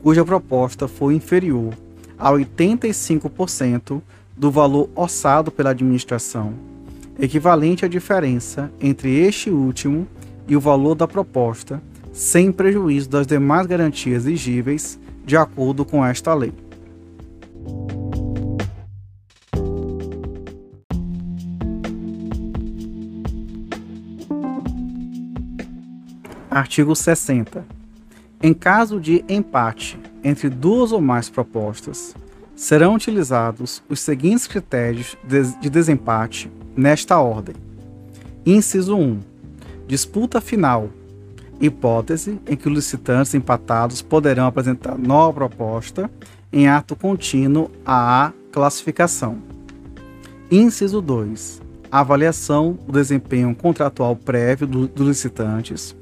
cuja 0.00 0.24
proposta 0.24 0.86
for 0.86 1.12
inferior 1.12 1.74
a 2.16 2.30
85% 2.30 4.00
do 4.36 4.50
valor 4.50 4.88
orçado 4.94 5.50
pela 5.50 5.70
administração, 5.70 6.54
equivalente 7.18 7.84
à 7.84 7.88
diferença 7.88 8.72
entre 8.80 9.18
este 9.18 9.50
último 9.50 10.06
e 10.46 10.56
o 10.56 10.60
valor 10.60 10.94
da 10.94 11.08
proposta, 11.08 11.82
sem 12.12 12.52
prejuízo 12.52 13.10
das 13.10 13.26
demais 13.26 13.66
garantias 13.66 14.24
exigíveis 14.24 14.98
de 15.26 15.36
acordo 15.36 15.84
com 15.84 16.06
esta 16.06 16.32
lei. 16.34 16.52
Artigo 26.52 26.94
60. 26.94 27.64
Em 28.42 28.52
caso 28.52 29.00
de 29.00 29.24
empate 29.26 29.98
entre 30.22 30.50
duas 30.50 30.92
ou 30.92 31.00
mais 31.00 31.30
propostas, 31.30 32.14
serão 32.54 32.94
utilizados 32.94 33.82
os 33.88 34.00
seguintes 34.00 34.46
critérios 34.46 35.16
de 35.24 35.70
desempate 35.70 36.52
nesta 36.76 37.18
ordem. 37.18 37.54
Inciso 38.44 38.94
1. 38.94 39.20
Disputa 39.88 40.42
final. 40.42 40.90
Hipótese 41.58 42.38
em 42.46 42.54
que 42.54 42.68
os 42.68 42.74
licitantes 42.74 43.32
empatados 43.32 44.02
poderão 44.02 44.46
apresentar 44.46 44.98
nova 44.98 45.32
proposta 45.32 46.10
em 46.52 46.68
ato 46.68 46.94
contínuo 46.94 47.70
à 47.86 48.30
classificação. 48.50 49.38
Inciso 50.50 51.00
2. 51.00 51.62
Avaliação 51.90 52.78
do 52.86 52.92
desempenho 52.92 53.54
contratual 53.54 54.14
prévio 54.14 54.66
dos 54.66 54.90
do 54.90 55.08
licitantes 55.08 55.96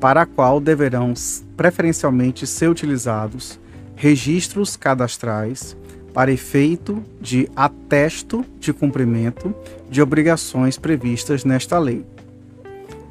para 0.00 0.22
a 0.22 0.26
qual 0.26 0.60
deverão 0.60 1.12
preferencialmente 1.56 2.46
ser 2.46 2.68
utilizados 2.68 3.58
registros 3.96 4.76
cadastrais 4.76 5.76
para 6.14 6.32
efeito 6.32 7.02
de 7.20 7.48
atesto 7.54 8.44
de 8.58 8.72
cumprimento 8.72 9.54
de 9.90 10.00
obrigações 10.00 10.78
previstas 10.78 11.44
nesta 11.44 11.78
lei. 11.78 12.04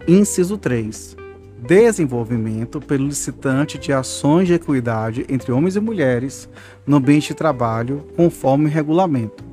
Inciso 0.08 0.58
3. 0.58 1.18
Desenvolvimento 1.60 2.80
pelo 2.80 3.08
licitante 3.08 3.78
de 3.78 3.92
ações 3.92 4.48
de 4.48 4.54
equidade 4.54 5.26
entre 5.28 5.52
homens 5.52 5.76
e 5.76 5.80
mulheres 5.80 6.48
no 6.86 6.98
ambiente 6.98 7.30
de 7.30 7.34
trabalho, 7.34 8.06
conforme 8.16 8.70
regulamento. 8.70 9.44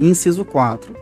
Inciso 0.00 0.44
4. 0.44 0.94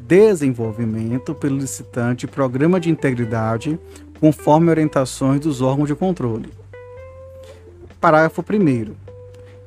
Desenvolvimento 0.00 1.34
pelo 1.34 1.58
licitante 1.58 2.26
programa 2.26 2.80
de 2.80 2.90
integridade 2.90 3.78
conforme 4.20 4.70
orientações 4.70 5.40
dos 5.40 5.60
órgãos 5.60 5.88
de 5.88 5.94
controle. 5.94 6.50
Parágrafo 8.00 8.42
1. 8.42 8.94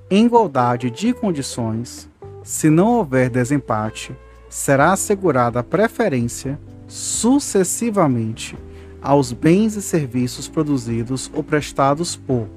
Em 0.10 0.26
igualdade 0.26 0.90
de 0.90 1.14
condições, 1.14 2.10
se 2.44 2.70
não 2.70 2.98
houver 2.98 3.30
desempate, 3.30 4.16
será 4.50 4.92
assegurada 4.92 5.60
a 5.60 5.64
preferência 5.64 6.60
sucessivamente 6.88 8.58
aos 9.02 9.32
bens 9.32 9.76
e 9.76 9.82
serviços 9.82 10.48
produzidos 10.48 11.32
ou 11.34 11.44
prestados 11.44 12.16
por 12.16 12.48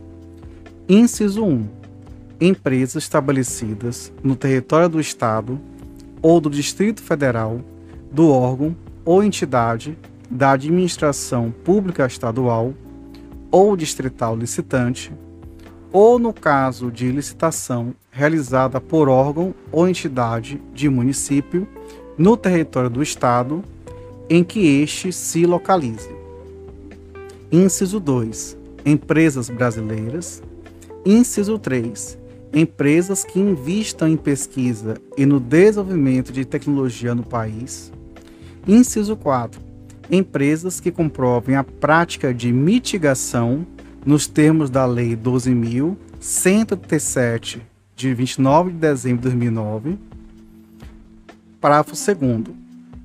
Inciso 0.89 1.45
1. 1.45 1.69
Empresas 2.41 3.05
estabelecidas 3.05 4.13
no 4.23 4.37
território 4.37 4.89
do 4.89 5.01
Estado 5.01 5.59
ou 6.21 6.41
do 6.41 6.51
Distrito 6.51 7.03
Federal, 7.03 7.61
do 8.11 8.31
órgão 8.31 8.77
ou 9.05 9.23
entidade 9.23 9.97
da 10.31 10.53
administração 10.53 11.53
pública 11.65 12.07
estadual 12.07 12.75
ou 13.51 13.77
distrital 13.77 14.37
licitante, 14.37 15.13
ou 15.93 16.19
no 16.19 16.33
caso 16.33 16.91
de 16.91 17.11
licitação 17.11 17.95
realizada 18.11 18.81
por 18.81 19.09
órgão 19.09 19.55
ou 19.71 19.89
entidade 19.89 20.61
de 20.73 20.89
município 20.89 21.69
no 22.19 22.37
território 22.37 22.91
do 22.91 23.03
estado 23.03 23.63
em 24.29 24.43
que 24.43 24.83
este 24.83 25.13
se 25.13 25.47
localize. 25.47 26.11
Inciso 27.53 28.01
2. 28.01 28.57
Empresas 28.85 29.49
brasileiras. 29.49 30.43
Inciso 31.07 31.59
3. 31.59 32.19
Empresas 32.53 33.25
que 33.25 33.39
investam 33.39 34.09
em 34.09 34.17
pesquisa 34.17 34.97
e 35.17 35.25
no 35.25 35.39
desenvolvimento 35.39 36.33
de 36.33 36.45
tecnologia 36.45 37.15
no 37.15 37.23
país. 37.23 37.93
Inciso 38.67 39.17
4 39.17 39.64
empresas 40.11 40.81
que 40.81 40.91
comprovem 40.91 41.55
a 41.57 41.65
prática 41.65 42.35
de 42.35 42.53
mitigação 42.53 43.67
nos 44.05 44.27
termos 44.27 44.69
da 44.71 44.85
Lei 44.87 45.17
12.137, 45.17 47.61
de 47.97 48.13
29 48.13 48.73
de 48.73 48.79
dezembro 48.79 49.19
de 49.19 49.29
2009. 49.29 49.97
Parágrafo 51.61 51.93
2. 51.93 52.19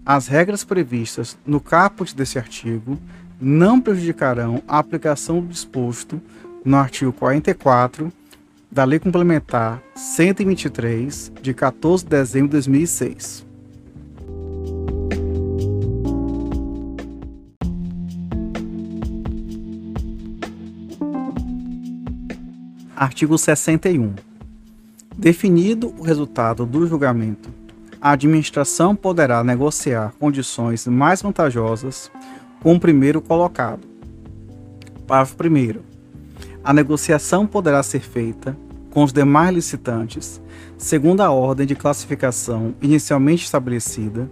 As 0.05 0.27
regras 0.27 0.63
previstas 0.63 1.37
no 1.45 1.59
caput 1.61 2.15
desse 2.15 2.37
artigo 2.37 2.97
não 3.39 3.79
prejudicarão 3.79 4.61
a 4.67 4.79
aplicação 4.79 5.39
do 5.39 5.47
disposto 5.47 6.21
no 6.65 6.75
artigo 6.75 7.13
44 7.13 8.11
da 8.71 8.83
Lei 8.83 8.99
Complementar 8.99 9.81
123, 9.95 11.31
de 11.41 11.53
14 11.53 12.03
de 12.03 12.09
dezembro 12.09 12.49
de 12.49 12.53
2006. 12.53 13.48
Artigo 22.99 23.37
61. 23.37 24.13
Definido 25.17 25.95
o 25.97 26.01
resultado 26.01 26.65
do 26.65 26.85
julgamento, 26.85 27.49
a 28.01 28.11
administração 28.11 28.93
poderá 28.93 29.41
negociar 29.41 30.13
condições 30.19 30.85
mais 30.85 31.21
vantajosas 31.21 32.11
com 32.61 32.75
o 32.75 32.79
primeiro 32.79 33.21
colocado. 33.21 33.87
Parágrafo 35.07 35.37
1. 35.41 35.79
A 36.61 36.73
negociação 36.73 37.47
poderá 37.47 37.81
ser 37.83 38.01
feita 38.01 38.57
com 38.91 39.05
os 39.05 39.13
demais 39.13 39.55
licitantes, 39.55 40.41
segundo 40.77 41.21
a 41.21 41.31
ordem 41.31 41.65
de 41.65 41.75
classificação 41.75 42.75
inicialmente 42.81 43.45
estabelecida, 43.45 44.29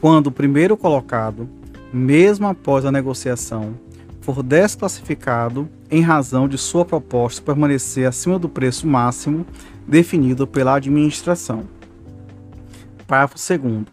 quando 0.00 0.28
o 0.28 0.32
primeiro 0.32 0.76
colocado, 0.76 1.48
mesmo 1.92 2.46
após 2.46 2.84
a 2.84 2.92
negociação, 2.92 3.74
for 4.26 4.42
desclassificado 4.42 5.68
em 5.88 6.00
razão 6.00 6.48
de 6.48 6.58
sua 6.58 6.84
proposta 6.84 7.40
permanecer 7.40 8.08
acima 8.08 8.40
do 8.40 8.48
preço 8.48 8.84
máximo 8.84 9.46
definido 9.86 10.48
pela 10.48 10.74
administração. 10.74 11.62
Parágrafo 13.06 13.36
2. 13.36 13.84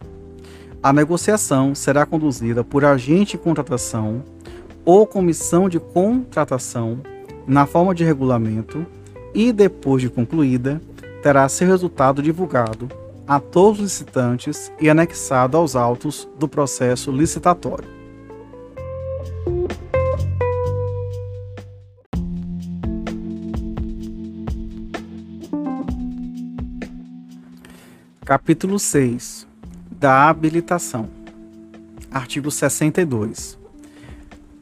A 0.82 0.92
negociação 0.92 1.72
será 1.72 2.04
conduzida 2.04 2.64
por 2.64 2.84
agente 2.84 3.36
de 3.36 3.38
contratação 3.38 4.24
ou 4.84 5.06
comissão 5.06 5.68
de 5.68 5.78
contratação 5.78 6.98
na 7.46 7.64
forma 7.64 7.94
de 7.94 8.02
regulamento 8.02 8.84
e, 9.32 9.52
depois 9.52 10.02
de 10.02 10.10
concluída, 10.10 10.82
terá 11.22 11.48
seu 11.48 11.68
resultado 11.68 12.20
divulgado 12.20 12.88
a 13.26 13.38
todos 13.38 13.78
os 13.78 13.84
licitantes 13.84 14.72
e 14.80 14.90
anexado 14.90 15.56
aos 15.56 15.76
autos 15.76 16.28
do 16.38 16.48
processo 16.48 17.12
licitatório. 17.12 17.93
Capítulo 28.34 28.80
6 28.80 29.46
da 29.92 30.28
habilitação. 30.28 31.08
Artigo 32.10 32.50
62. 32.50 33.56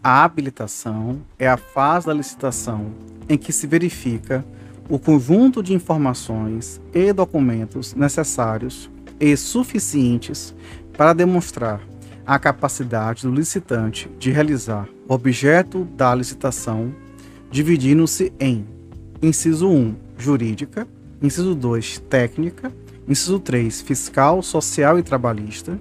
A 0.05 0.25
habilitação 0.25 1.23
é 1.39 1.49
a 1.49 1.57
fase 1.57 2.07
da 2.07 2.13
licitação 2.13 2.93
em 3.31 3.39
que 3.39 3.51
se 3.51 3.67
verifica 3.67 4.45
o 4.91 4.99
conjunto 4.99 5.63
de 5.63 5.73
informações 5.73 6.83
e 6.93 7.15
documentos 7.15 7.95
necessários 7.95 8.91
e 9.19 9.35
suficientes 9.39 10.55
para 10.95 11.15
demonstrar 11.15 11.81
a 12.27 12.39
capacidade 12.39 13.23
do 13.23 13.33
licitante 13.33 14.07
de 14.19 14.31
realizar 14.31 14.87
o 15.09 15.15
objeto 15.15 15.85
da 15.97 16.15
licitação, 16.15 16.95
dividindo-se 17.51 18.35
em 18.39 18.67
inciso 19.23 19.67
1, 19.67 19.97
jurídica, 20.19 20.87
inciso 21.23 21.55
2, 21.55 22.01
técnica 22.11 22.71
Inciso 23.07 23.41
3, 23.41 23.81
fiscal, 23.81 24.43
social 24.43 24.99
e 24.99 25.03
trabalhista. 25.03 25.79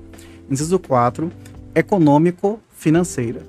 Inciso 0.50 0.80
4, 0.80 1.32
econômico, 1.76 2.60
financeira. 2.76 3.42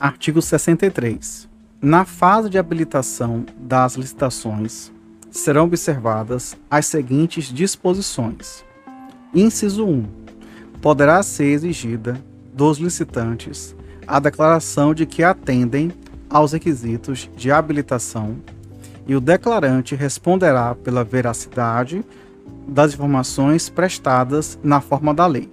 Artigo 0.00 0.40
63. 0.40 1.48
Na 1.82 2.04
fase 2.04 2.48
de 2.48 2.58
habilitação 2.58 3.44
das 3.58 3.94
licitações, 3.94 4.90
serão 5.30 5.64
observadas 5.64 6.56
as 6.70 6.86
seguintes 6.86 7.46
disposições. 7.52 8.64
Inciso 9.34 9.84
1. 9.84 10.04
Poderá 10.80 11.22
ser 11.22 11.46
exigida 11.46 12.20
dos 12.54 12.78
licitantes 12.78 13.76
a 14.08 14.18
declaração 14.18 14.94
de 14.94 15.04
que 15.04 15.22
atendem 15.22 15.92
aos 16.30 16.52
requisitos 16.52 17.30
de 17.36 17.52
habilitação 17.52 18.36
e 19.06 19.14
o 19.14 19.20
declarante 19.20 19.94
responderá 19.94 20.74
pela 20.74 21.04
veracidade 21.04 22.02
das 22.66 22.94
informações 22.94 23.68
prestadas 23.68 24.58
na 24.62 24.80
forma 24.80 25.12
da 25.12 25.26
lei. 25.26 25.50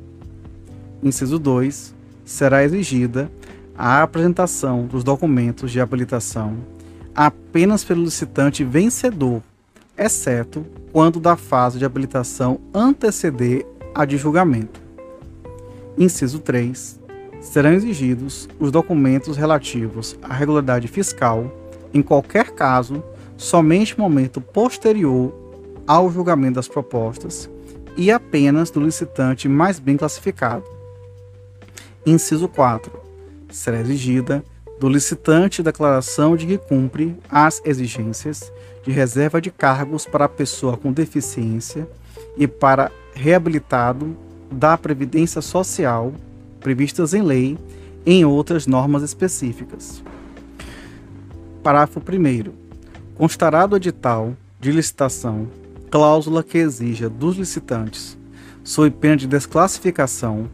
Inciso 1.04 1.38
2. 1.38 1.94
Será 2.24 2.64
exigida 2.64 3.30
a 3.78 4.02
apresentação 4.02 4.86
dos 4.86 5.04
documentos 5.04 5.70
de 5.70 5.82
habilitação 5.82 6.58
apenas 7.14 7.84
pelo 7.84 8.04
licitante 8.04 8.64
vencedor, 8.64 9.42
exceto 9.98 10.66
quando 10.92 11.20
da 11.20 11.36
fase 11.36 11.78
de 11.78 11.86
habilitação 11.86 12.60
anteceder 12.74 13.66
a 13.94 14.06
de 14.06 14.18
julgamento. 14.18 14.82
Inciso 15.98 16.40
3. 16.40 17.05
Serão 17.46 17.74
exigidos 17.74 18.50
os 18.60 18.72
documentos 18.72 19.38
relativos 19.38 20.18
à 20.24 20.34
regularidade 20.34 20.88
fiscal, 20.88 21.50
em 21.94 22.02
qualquer 22.02 22.52
caso, 22.52 23.04
somente 23.38 23.96
no 23.98 24.04
momento 24.04 24.42
posterior 24.42 25.32
ao 25.86 26.12
julgamento 26.12 26.56
das 26.56 26.68
propostas 26.68 27.48
e 27.96 28.12
apenas 28.12 28.72
do 28.72 28.82
licitante 28.82 29.48
mais 29.48 29.80
bem 29.80 29.96
classificado. 29.96 30.66
Inciso 32.04 32.48
4. 32.50 32.92
Será 33.52 33.80
exigida 33.80 34.44
do 34.80 34.90
licitante 34.90 35.64
declaração 35.64 36.36
de 36.36 36.48
que 36.48 36.58
cumpre 36.58 37.16
as 37.30 37.62
exigências 37.64 38.52
de 38.84 38.92
reserva 38.92 39.40
de 39.40 39.52
cargos 39.52 40.06
para 40.06 40.28
pessoa 40.28 40.76
com 40.76 40.92
deficiência 40.92 41.88
e 42.36 42.48
para 42.48 42.92
reabilitado 43.14 44.18
da 44.52 44.76
Previdência 44.78 45.42
Social 45.42 46.12
previstas 46.66 47.14
em 47.14 47.22
lei 47.22 47.60
em 48.08 48.26
outras 48.26 48.66
normas 48.66 49.04
específicas. 49.04 50.04
Parágrafo 51.62 52.00
1. 52.00 52.52
Constará 53.14 53.68
do 53.68 53.76
edital 53.76 54.36
de 54.60 54.72
licitação 54.72 55.48
cláusula 55.92 56.42
que 56.42 56.58
exija 56.58 57.08
dos 57.08 57.38
licitantes, 57.38 58.18
sob 58.64 58.90
pena 58.90 59.16
de 59.16 59.28
desclassificação, 59.28 60.50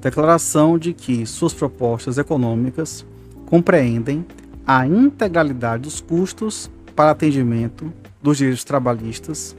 declaração 0.00 0.78
de 0.78 0.92
que 0.92 1.26
suas 1.26 1.52
propostas 1.52 2.18
econômicas 2.18 3.04
compreendem 3.46 4.24
a 4.64 4.86
integralidade 4.86 5.82
dos 5.82 6.00
custos 6.00 6.70
para 6.94 7.10
atendimento 7.10 7.92
dos 8.22 8.38
direitos 8.38 8.62
trabalhistas 8.62 9.56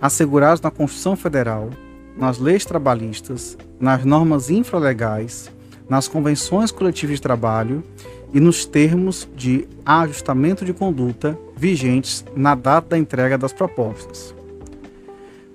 assegurados 0.00 0.60
na 0.60 0.70
Constituição 0.70 1.16
Federal, 1.16 1.70
nas 2.20 2.38
leis 2.38 2.66
trabalhistas, 2.66 3.56
nas 3.80 4.04
normas 4.04 4.50
infralegais, 4.50 5.50
nas 5.88 6.06
convenções 6.06 6.70
coletivas 6.70 7.16
de 7.16 7.22
trabalho 7.22 7.82
e 8.32 8.38
nos 8.38 8.66
termos 8.66 9.26
de 9.34 9.66
ajustamento 9.84 10.64
de 10.64 10.74
conduta 10.74 11.36
vigentes 11.56 12.24
na 12.36 12.54
data 12.54 12.90
da 12.90 12.98
entrega 12.98 13.38
das 13.38 13.54
propostas. 13.54 14.34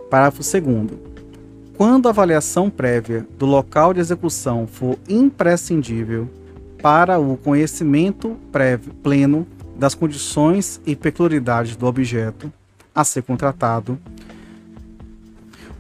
Parágrafo 0.10 0.42
2. 0.42 1.16
Quando 1.78 2.08
a 2.08 2.10
avaliação 2.10 2.70
prévia 2.70 3.28
do 3.38 3.46
local 3.46 3.94
de 3.94 4.00
execução 4.00 4.66
for 4.66 4.98
imprescindível 5.08 6.28
para 6.82 7.20
o 7.20 7.38
conhecimento 7.38 8.36
prévio, 8.52 8.94
pleno 9.04 9.46
das 9.76 9.94
condições 9.94 10.82
e 10.86 10.96
peculiaridades 10.96 11.76
do 11.76 11.86
objeto 11.86 12.52
a 12.94 13.04
ser 13.04 13.24
contratado, 13.24 14.00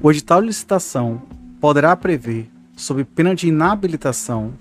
o 0.05 0.11
edital 0.11 0.39
de 0.39 0.45
licitação 0.45 1.19
poderá 1.59 1.95
prever, 1.95 2.47
sob 2.75 3.03
pena 3.03 3.33
de 3.33 3.47
inabilitação, 3.47 4.53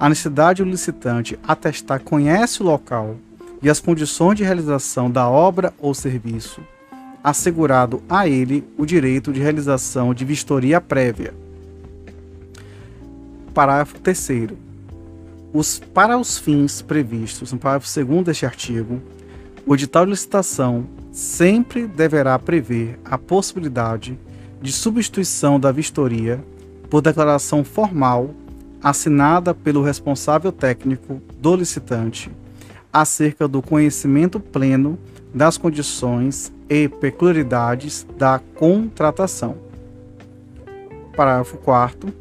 a 0.00 0.08
necessidade 0.08 0.64
do 0.64 0.70
licitante 0.70 1.38
atestar 1.46 2.00
conhece 2.00 2.62
o 2.62 2.64
local 2.64 3.16
e 3.62 3.68
as 3.68 3.80
condições 3.80 4.36
de 4.36 4.44
realização 4.44 5.10
da 5.10 5.28
obra 5.28 5.74
ou 5.78 5.92
serviço 5.92 6.62
assegurado 7.22 8.02
a 8.08 8.26
ele 8.26 8.66
o 8.78 8.86
direito 8.86 9.30
de 9.30 9.40
realização 9.40 10.14
de 10.14 10.24
vistoria 10.24 10.80
prévia. 10.80 11.34
Parágrafo 13.52 14.00
3. 14.00 14.52
Os, 15.52 15.80
para 15.92 16.16
os 16.16 16.38
fins 16.38 16.80
previstos 16.80 17.52
no 17.52 17.58
parágrafo 17.58 18.06
2 18.06 18.24
deste 18.24 18.46
artigo, 18.46 19.02
o 19.66 19.74
edital 19.74 20.06
de 20.06 20.12
licitação 20.12 20.86
sempre 21.12 21.86
deverá 21.86 22.38
prever 22.38 22.98
a 23.04 23.18
possibilidade 23.18 24.18
de 24.60 24.72
substituição 24.72 25.58
da 25.58 25.70
vistoria 25.70 26.42
por 26.90 27.00
declaração 27.00 27.64
formal 27.64 28.34
assinada 28.82 29.54
pelo 29.54 29.82
responsável 29.82 30.52
técnico 30.52 31.20
do 31.40 31.56
licitante 31.56 32.30
acerca 32.92 33.46
do 33.46 33.60
conhecimento 33.60 34.40
pleno 34.40 34.98
das 35.34 35.58
condições 35.58 36.52
e 36.68 36.88
peculiaridades 36.88 38.06
da 38.16 38.40
contratação. 38.54 39.56
Parágrafo 41.16 41.58
4 41.58 42.12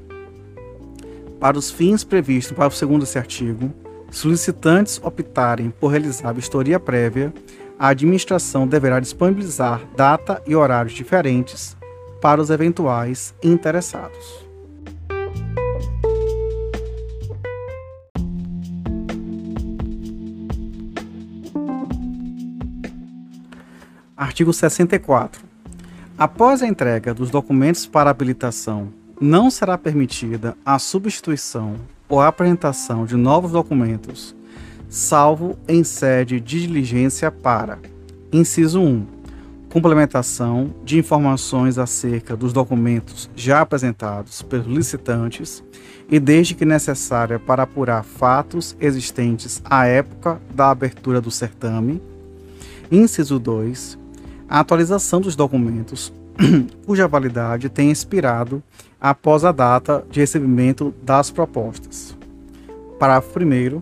Para 1.40 1.58
os 1.58 1.72
fins 1.72 2.04
previstos 2.04 2.52
no 2.52 2.58
parágrafo 2.58 2.86
2 2.86 3.00
desse 3.00 3.18
artigo, 3.18 3.72
solicitantes 4.12 5.00
optarem 5.04 5.70
por 5.70 5.90
realizar 5.90 6.34
vistoria 6.34 6.80
prévia, 6.80 7.34
a 7.80 7.90
administração 7.90 8.68
deverá 8.68 9.00
disponibilizar 9.00 9.82
data 9.96 10.42
e 10.48 10.56
horários 10.56 10.94
diferentes 10.94 11.77
para 12.22 12.42
os 12.42 12.50
eventuais 12.50 13.34
interessados. 13.44 14.48
Artigo 24.16 24.52
64. 24.52 25.44
Após 26.18 26.64
a 26.64 26.68
entrega 26.68 27.14
dos 27.14 27.30
documentos 27.30 27.86
para 27.86 28.10
habilitação, 28.10 28.90
não 29.20 29.50
será 29.50 29.78
permitida 29.78 30.56
a 30.66 30.80
substituição 30.80 31.76
ou 32.10 32.22
apresentação 32.22 33.06
de 33.06 33.16
novos 33.16 33.52
documentos, 33.52 34.36
salvo 34.90 35.58
em 35.68 35.84
sede 35.84 36.40
de 36.40 36.62
diligência 36.62 37.32
para: 37.32 37.80
inciso 38.32 38.80
1. 38.80 39.17
Complementação 39.70 40.74
de 40.84 40.98
informações 40.98 41.78
acerca 41.78 42.36
dos 42.36 42.54
documentos 42.54 43.30
já 43.36 43.62
apresentados 43.62 44.42
pelos 44.42 44.68
licitantes 44.68 45.64
e 46.10 46.20
desde 46.20 46.56
que 46.56 46.66
necessária 46.66 47.38
para 47.38 47.64
apurar 47.64 48.04
fatos 48.04 48.76
existentes 48.80 49.62
à 49.66 49.86
época 49.86 50.42
da 50.54 50.72
abertura 50.72 51.20
do 51.20 51.30
certame. 51.30 52.02
Inciso 52.90 53.38
2 53.38 54.08
a 54.50 54.62
atualização 54.62 55.20
dos 55.20 55.36
documentos 55.36 56.14
cuja 56.86 57.08
validade 57.08 57.68
tem 57.68 57.92
expirado 57.92 58.64
após 59.00 59.44
a 59.44 59.52
data 59.52 60.06
de 60.10 60.22
recebimento 60.22 60.94
das 61.04 61.30
propostas. 61.30 62.18
Parágrafo 62.98 63.40
1. 63.40 63.82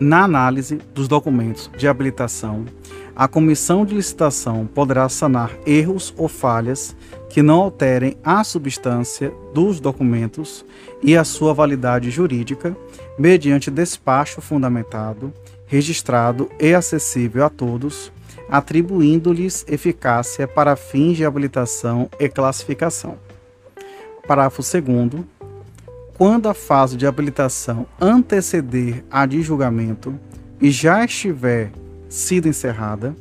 Na 0.00 0.24
análise 0.24 0.80
dos 0.94 1.06
documentos 1.06 1.70
de 1.76 1.86
habilitação, 1.86 2.64
a 3.14 3.28
comissão 3.28 3.84
de 3.84 3.94
licitação 3.94 4.66
poderá 4.66 5.08
sanar 5.08 5.52
erros 5.66 6.14
ou 6.16 6.28
falhas 6.28 6.96
que 7.28 7.42
não 7.42 7.60
alterem 7.60 8.16
a 8.24 8.42
substância 8.42 9.32
dos 9.54 9.80
documentos 9.80 10.64
e 11.02 11.16
a 11.16 11.24
sua 11.24 11.54
validade 11.54 12.10
jurídica, 12.10 12.76
mediante 13.18 13.70
despacho 13.70 14.40
fundamentado, 14.40 15.32
registrado 15.66 16.48
e 16.58 16.74
acessível 16.74 17.44
a 17.44 17.50
todos 17.50 18.12
atribuindo-lhes 18.50 19.64
eficácia 19.68 20.46
para 20.48 20.74
fins 20.74 21.16
de 21.16 21.24
habilitação 21.24 22.10
e 22.18 22.28
classificação. 22.28 23.16
Parágrafo 24.26 24.62
2. 24.62 25.24
Quando 26.18 26.48
a 26.48 26.54
fase 26.54 26.96
de 26.96 27.06
habilitação 27.06 27.86
anteceder 28.00 29.04
a 29.10 29.24
de 29.24 29.40
julgamento 29.40 30.18
e 30.60 30.70
já 30.70 31.04
estiver 31.04 31.70
sido 32.10 32.48
encerrada, 32.48 33.16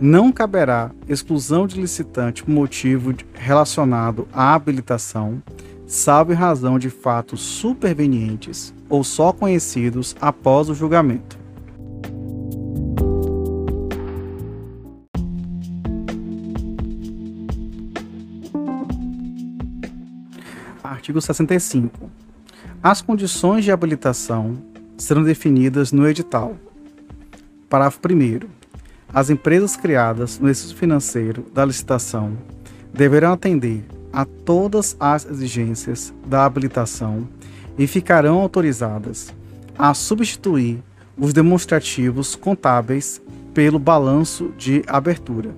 não 0.00 0.32
caberá 0.32 0.90
exclusão 1.08 1.66
de 1.66 1.80
licitante 1.80 2.42
por 2.42 2.50
motivo 2.50 3.14
relacionado 3.32 4.28
à 4.32 4.52
habilitação, 4.52 5.40
salvo 5.86 6.32
em 6.32 6.36
razão 6.36 6.78
de 6.78 6.90
fatos 6.90 7.40
supervenientes 7.40 8.74
ou 8.88 9.04
só 9.04 9.32
conhecidos 9.32 10.16
após 10.20 10.68
o 10.68 10.74
julgamento. 10.74 11.38
Artigo 20.82 21.20
65. 21.20 22.10
As 22.82 23.00
condições 23.00 23.64
de 23.64 23.70
habilitação 23.70 24.56
serão 24.96 25.22
definidas 25.22 25.92
no 25.92 26.08
edital. 26.08 26.56
Parágrafo 27.74 27.98
1. 28.08 28.48
As 29.12 29.30
empresas 29.30 29.74
criadas 29.74 30.38
no 30.38 30.46
exercício 30.46 30.76
financeiro 30.76 31.44
da 31.52 31.64
licitação 31.64 32.38
deverão 32.92 33.32
atender 33.32 33.84
a 34.12 34.24
todas 34.24 34.96
as 35.00 35.28
exigências 35.28 36.14
da 36.24 36.44
habilitação 36.44 37.26
e 37.76 37.88
ficarão 37.88 38.38
autorizadas 38.38 39.34
a 39.76 39.92
substituir 39.92 40.84
os 41.18 41.32
demonstrativos 41.32 42.36
contábeis 42.36 43.20
pelo 43.52 43.80
balanço 43.80 44.52
de 44.56 44.84
abertura. 44.86 45.50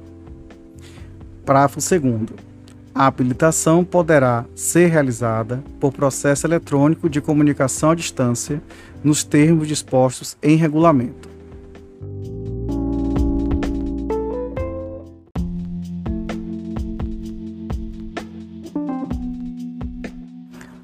Parágrafo 1.44 1.80
2. 1.80 2.28
A 2.94 3.06
habilitação 3.06 3.84
poderá 3.84 4.46
ser 4.54 4.86
realizada 4.86 5.62
por 5.78 5.92
processo 5.92 6.46
eletrônico 6.46 7.10
de 7.10 7.20
comunicação 7.20 7.90
à 7.90 7.94
distância 7.94 8.62
nos 9.04 9.22
termos 9.22 9.68
dispostos 9.68 10.34
em 10.42 10.56
regulamento. 10.56 11.35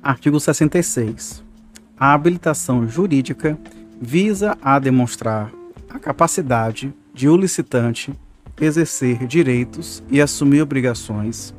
Artigo 0.02 0.40
66. 0.40 1.44
A 1.96 2.12
habilitação 2.12 2.88
jurídica 2.88 3.56
visa 4.00 4.58
a 4.60 4.76
demonstrar 4.80 5.52
a 5.88 5.96
capacidade 5.96 6.92
de 7.14 7.28
o 7.28 7.36
licitante 7.36 8.12
exercer 8.60 9.24
direitos 9.28 10.02
e 10.10 10.20
assumir 10.20 10.60
obrigações, 10.60 11.54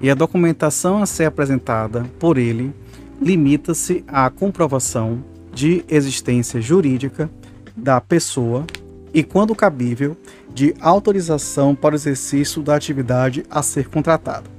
e 0.00 0.10
a 0.10 0.16
documentação 0.16 1.00
a 1.00 1.06
ser 1.06 1.26
apresentada 1.26 2.04
por 2.18 2.38
ele 2.38 2.74
limita-se 3.22 4.04
à 4.08 4.28
comprovação 4.30 5.24
de 5.54 5.84
existência 5.88 6.60
jurídica 6.60 7.30
da 7.76 8.00
pessoa 8.00 8.66
e, 9.14 9.22
quando 9.22 9.54
cabível, 9.54 10.16
de 10.52 10.74
autorização 10.80 11.72
para 11.72 11.92
o 11.92 11.96
exercício 11.96 12.62
da 12.62 12.74
atividade 12.74 13.44
a 13.48 13.62
ser 13.62 13.88
contratada. 13.88 14.55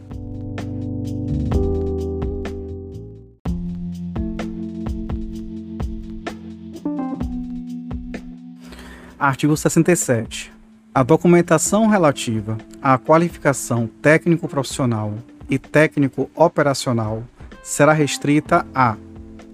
Artigo 9.19 9.58
67. 9.58 10.53
A 10.93 11.01
documentação 11.01 11.88
relativa 11.88 12.56
à 12.80 12.99
qualificação 12.99 13.89
técnico-profissional 13.99 15.12
e 15.49 15.58
técnico-operacional 15.58 17.23
será 17.63 17.93
restrita 17.93 18.63
a: 18.75 18.95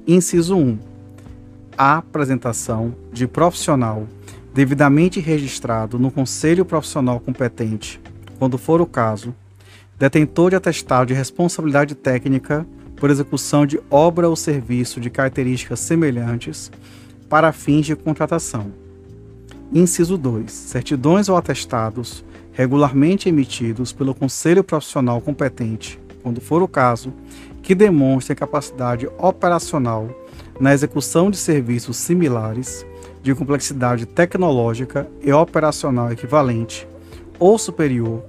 inciso 0.05 0.57
1. 0.57 0.77
A 1.77 1.99
apresentação 1.99 2.93
de 3.13 3.25
profissional 3.25 4.05
devidamente 4.53 5.21
registrado 5.21 5.97
no 5.97 6.11
Conselho 6.11 6.65
Profissional 6.65 7.21
competente, 7.21 8.01
quando 8.37 8.57
for 8.57 8.81
o 8.81 8.85
caso, 8.85 9.33
detentor 9.97 10.49
de 10.49 10.57
atestado 10.57 11.05
de 11.05 11.13
responsabilidade 11.13 11.95
técnica 11.95 12.67
por 12.97 13.09
execução 13.09 13.65
de 13.65 13.79
obra 13.89 14.27
ou 14.27 14.35
serviço 14.35 14.99
de 14.99 15.09
características 15.09 15.79
semelhantes 15.79 16.69
para 17.29 17.53
fins 17.53 17.85
de 17.85 17.95
contratação 17.95 18.82
Inciso 19.73 20.19
2. 20.19 20.51
Certidões 20.51 21.29
ou 21.29 21.35
atestados 21.35 22.23
regularmente 22.51 23.27
emitidos 23.27 23.91
pelo 23.91 24.13
Conselho 24.13 24.63
Profissional 24.63 25.19
competente, 25.19 25.99
quando 26.21 26.39
for 26.39 26.61
o 26.61 26.67
caso, 26.67 27.11
que 27.63 27.73
demonstrem 27.73 28.35
capacidade 28.35 29.09
operacional 29.17 30.07
na 30.59 30.75
execução 30.75 31.31
de 31.31 31.37
serviços 31.37 31.97
similares, 31.97 32.85
de 33.23 33.33
complexidade 33.33 34.05
tecnológica 34.05 35.09
e 35.23 35.33
operacional 35.33 36.11
equivalente 36.11 36.87
ou 37.39 37.57
superior, 37.57 38.23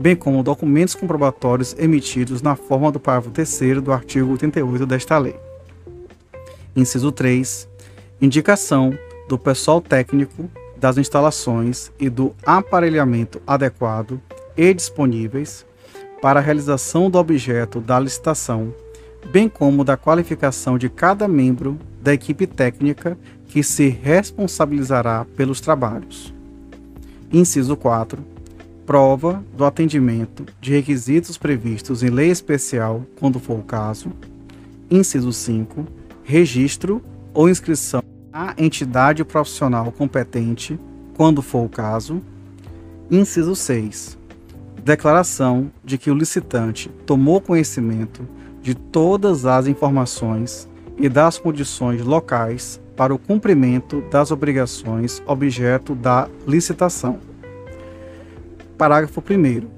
bem 0.00 0.16
como 0.16 0.42
documentos 0.42 0.96
comprobatórios 0.96 1.76
emitidos 1.78 2.42
na 2.42 2.56
forma 2.56 2.90
do 2.90 2.98
parágrafo 2.98 3.30
3 3.30 3.80
do 3.80 3.92
artigo 3.92 4.32
88 4.32 4.84
desta 4.84 5.16
lei. 5.16 5.36
Inciso 6.74 7.12
3. 7.12 7.68
Indicação 8.20 8.98
do 9.28 9.38
pessoal 9.38 9.80
técnico 9.80 10.50
das 10.78 10.96
instalações 10.98 11.90
e 11.98 12.08
do 12.08 12.34
aparelhamento 12.44 13.40
adequado 13.46 14.20
e 14.56 14.72
disponíveis 14.72 15.66
para 16.20 16.40
a 16.40 16.42
realização 16.42 17.10
do 17.10 17.18
objeto 17.18 17.80
da 17.80 17.98
licitação, 17.98 18.74
bem 19.30 19.48
como 19.48 19.84
da 19.84 19.96
qualificação 19.96 20.78
de 20.78 20.88
cada 20.88 21.28
membro 21.28 21.78
da 22.00 22.12
equipe 22.12 22.46
técnica 22.46 23.18
que 23.46 23.62
se 23.62 23.88
responsabilizará 23.88 25.26
pelos 25.36 25.60
trabalhos. 25.60 26.34
Inciso 27.32 27.76
4. 27.76 28.22
Prova 28.86 29.44
do 29.56 29.64
atendimento 29.64 30.46
de 30.60 30.72
requisitos 30.72 31.36
previstos 31.36 32.02
em 32.02 32.08
lei 32.08 32.30
especial, 32.30 33.02
quando 33.18 33.38
for 33.38 33.58
o 33.58 33.62
caso. 33.62 34.10
Inciso 34.90 35.32
5. 35.32 35.86
Registro 36.24 37.02
ou 37.34 37.48
inscrição 37.48 38.02
a 38.32 38.54
entidade 38.58 39.24
profissional 39.24 39.90
competente, 39.90 40.78
quando 41.16 41.42
for 41.42 41.64
o 41.64 41.68
caso. 41.68 42.22
Inciso 43.10 43.54
6. 43.54 44.18
Declaração 44.84 45.70
de 45.84 45.98
que 45.98 46.10
o 46.10 46.14
licitante 46.14 46.88
tomou 47.06 47.40
conhecimento 47.40 48.26
de 48.62 48.74
todas 48.74 49.46
as 49.46 49.66
informações 49.66 50.68
e 50.96 51.08
das 51.08 51.38
condições 51.38 52.02
locais 52.02 52.80
para 52.96 53.14
o 53.14 53.18
cumprimento 53.18 54.02
das 54.10 54.30
obrigações 54.30 55.22
objeto 55.26 55.94
da 55.94 56.28
licitação. 56.46 57.18
Parágrafo 58.76 59.22
1. 59.22 59.68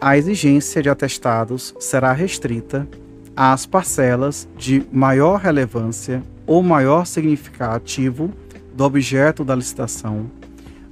A 0.00 0.16
exigência 0.16 0.82
de 0.82 0.88
atestados 0.88 1.74
será 1.78 2.12
restrita 2.12 2.88
às 3.36 3.66
parcelas 3.66 4.48
de 4.56 4.86
maior 4.92 5.38
relevância 5.38 6.22
ou 6.48 6.62
maior 6.62 7.06
significativo 7.06 8.32
do 8.74 8.82
objeto 8.82 9.44
da 9.44 9.54
licitação, 9.54 10.30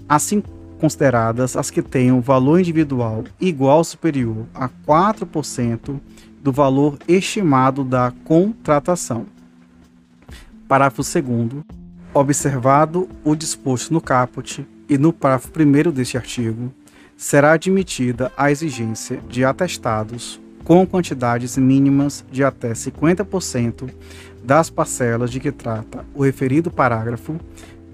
assim 0.07 0.42
consideradas 0.79 1.57
as 1.57 1.71
que 1.71 1.81
tenham 1.81 2.21
valor 2.21 2.61
individual 2.61 3.25
igual 3.40 3.79
ou 3.79 3.85
superior 3.85 4.47
a 4.55 4.69
4% 4.69 5.99
do 6.42 6.53
valor 6.53 6.99
estimado 7.09 7.83
da 7.83 8.12
contratação. 8.25 9.27
Parágrafo 10.69 11.03
2 11.03 11.64
Observado 12.12 13.09
o 13.25 13.35
disposto 13.35 13.92
no 13.92 14.01
caput 14.01 14.66
e 14.88 14.99
no 14.99 15.12
parágrafo 15.12 15.51
1 15.59 15.90
deste 15.90 16.16
artigo, 16.16 16.73
será 17.16 17.53
admitida 17.53 18.31
a 18.37 18.51
exigência 18.51 19.21
de 19.29 19.45
atestados 19.45 20.40
com 20.64 20.85
quantidades 20.85 21.57
mínimas 21.57 22.25
de 22.31 22.42
até 22.42 22.73
50% 22.73 23.88
das 24.46 24.70
parcelas 24.70 25.30
de 25.30 25.40
que 25.40 25.50
trata 25.50 26.04
o 26.14 26.22
referido 26.22 26.70
parágrafo, 26.70 27.35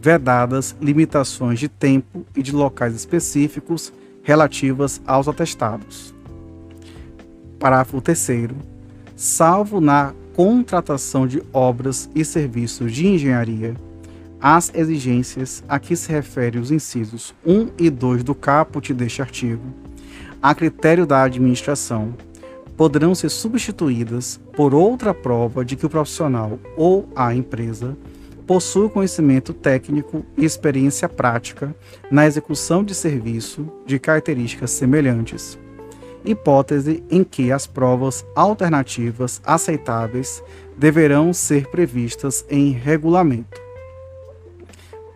vedadas 0.00 0.76
limitações 0.80 1.58
de 1.58 1.66
tempo 1.66 2.26
e 2.36 2.42
de 2.42 2.52
locais 2.52 2.94
específicos 2.94 3.90
relativas 4.22 5.00
aos 5.06 5.26
atestados. 5.28 6.14
Parágrafo 7.58 8.02
3. 8.02 8.50
Salvo 9.16 9.80
na 9.80 10.12
contratação 10.34 11.26
de 11.26 11.42
obras 11.52 12.10
e 12.14 12.24
serviços 12.24 12.92
de 12.92 13.06
engenharia, 13.06 13.74
as 14.40 14.74
exigências 14.74 15.62
a 15.68 15.78
que 15.78 15.96
se 15.96 16.10
refere 16.10 16.58
os 16.58 16.70
incisos 16.70 17.34
1 17.46 17.68
e 17.78 17.88
2 17.88 18.24
do 18.24 18.34
caput 18.34 18.92
deste 18.92 19.22
artigo, 19.22 19.62
a 20.42 20.54
critério 20.54 21.06
da 21.06 21.22
administração, 21.22 22.12
poderão 22.76 23.14
ser 23.14 23.28
substituídas 23.28 24.40
por 24.56 24.74
outra 24.74 25.12
prova 25.12 25.64
de 25.64 25.76
que 25.76 25.86
o 25.86 25.90
profissional 25.90 26.58
ou 26.76 27.08
a 27.14 27.34
empresa 27.34 27.96
possui 28.46 28.88
conhecimento 28.88 29.52
técnico 29.52 30.24
e 30.36 30.44
experiência 30.44 31.08
prática 31.08 31.74
na 32.10 32.26
execução 32.26 32.82
de 32.82 32.94
serviço 32.94 33.66
de 33.86 33.98
características 33.98 34.70
semelhantes. 34.70 35.58
Hipótese 36.24 37.02
em 37.10 37.24
que 37.24 37.50
as 37.50 37.66
provas 37.66 38.24
alternativas 38.34 39.40
aceitáveis 39.44 40.42
deverão 40.76 41.32
ser 41.32 41.66
previstas 41.68 42.44
em 42.48 42.70
regulamento. 42.70 43.60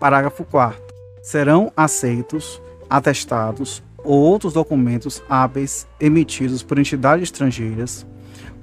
Parágrafo 0.01 0.45
4. 0.45 0.83
Serão 1.23 1.73
aceitos 1.77 2.61
atestados 2.89 3.83
ou 4.07 4.21
outros 4.21 4.53
documentos 4.53 5.21
hábeis 5.29 5.87
emitidos 6.01 6.63
por 6.63 6.79
entidades 6.79 7.25
estrangeiras, 7.25 8.07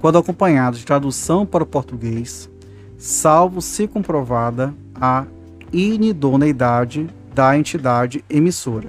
quando 0.00 0.18
acompanhados 0.18 0.78
de 0.78 0.86
tradução 0.86 1.44
para 1.44 1.62
o 1.62 1.66
português, 1.66 2.50
salvo 2.96 3.60
se 3.60 3.86
comprovada 3.86 4.74
a 4.94 5.26
inidoneidade 5.70 7.06
da 7.34 7.56
entidade 7.58 8.24
emissora. 8.30 8.88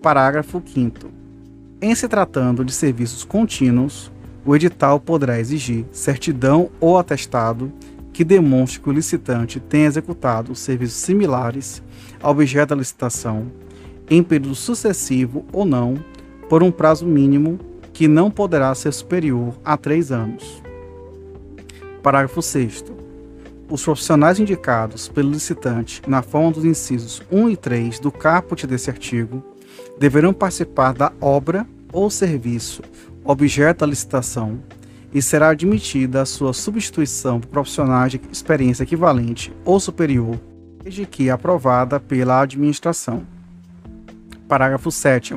Parágrafo 0.00 0.62
5. 0.64 1.08
Em 1.82 1.94
se 1.94 2.06
tratando 2.06 2.64
de 2.64 2.72
serviços 2.72 3.24
contínuos, 3.24 4.12
o 4.44 4.54
edital 4.54 5.00
poderá 5.00 5.40
exigir 5.40 5.84
certidão 5.90 6.70
ou 6.78 6.96
atestado 6.96 7.72
que 8.12 8.22
demonstre 8.22 8.80
que 8.80 8.88
o 8.88 8.92
licitante 8.92 9.58
tem 9.58 9.84
executado 9.84 10.54
serviços 10.54 10.96
similares 10.96 11.82
ao 12.22 12.30
objeto 12.30 12.70
da 12.70 12.76
licitação, 12.76 13.46
em 14.08 14.22
período 14.22 14.54
sucessivo 14.54 15.44
ou 15.52 15.64
não, 15.64 15.96
por 16.48 16.62
um 16.62 16.70
prazo 16.70 17.06
mínimo 17.06 17.58
que 17.92 18.06
não 18.06 18.30
poderá 18.30 18.74
ser 18.74 18.92
superior 18.92 19.54
a 19.64 19.76
três 19.76 20.12
anos. 20.12 20.62
Parágrafo 22.02 22.40
6. 22.40 22.84
Os 23.68 23.82
profissionais 23.82 24.38
indicados 24.38 25.08
pelo 25.08 25.30
licitante 25.30 26.00
na 26.06 26.22
forma 26.22 26.52
dos 26.52 26.64
incisos 26.64 27.20
1 27.32 27.50
e 27.50 27.56
3 27.56 27.98
do 27.98 28.12
caput 28.12 28.64
desse 28.66 28.90
artigo 28.90 29.42
deverão 29.98 30.32
participar 30.32 30.92
da 30.92 31.12
obra 31.20 31.66
ou 31.92 32.08
serviço 32.10 32.82
objeto 33.24 33.80
da 33.80 33.86
licitação 33.86 34.60
e 35.12 35.20
será 35.20 35.48
admitida 35.48 36.22
a 36.22 36.26
sua 36.26 36.52
substituição 36.52 37.40
por 37.40 37.48
profissionais 37.48 38.12
de 38.12 38.20
experiência 38.30 38.84
equivalente 38.84 39.52
ou 39.64 39.80
superior, 39.80 40.38
desde 40.82 41.06
que 41.06 41.30
aprovada 41.30 41.98
pela 41.98 42.40
administração. 42.40 43.26
Parágrafo 44.48 44.92
7. 44.92 45.34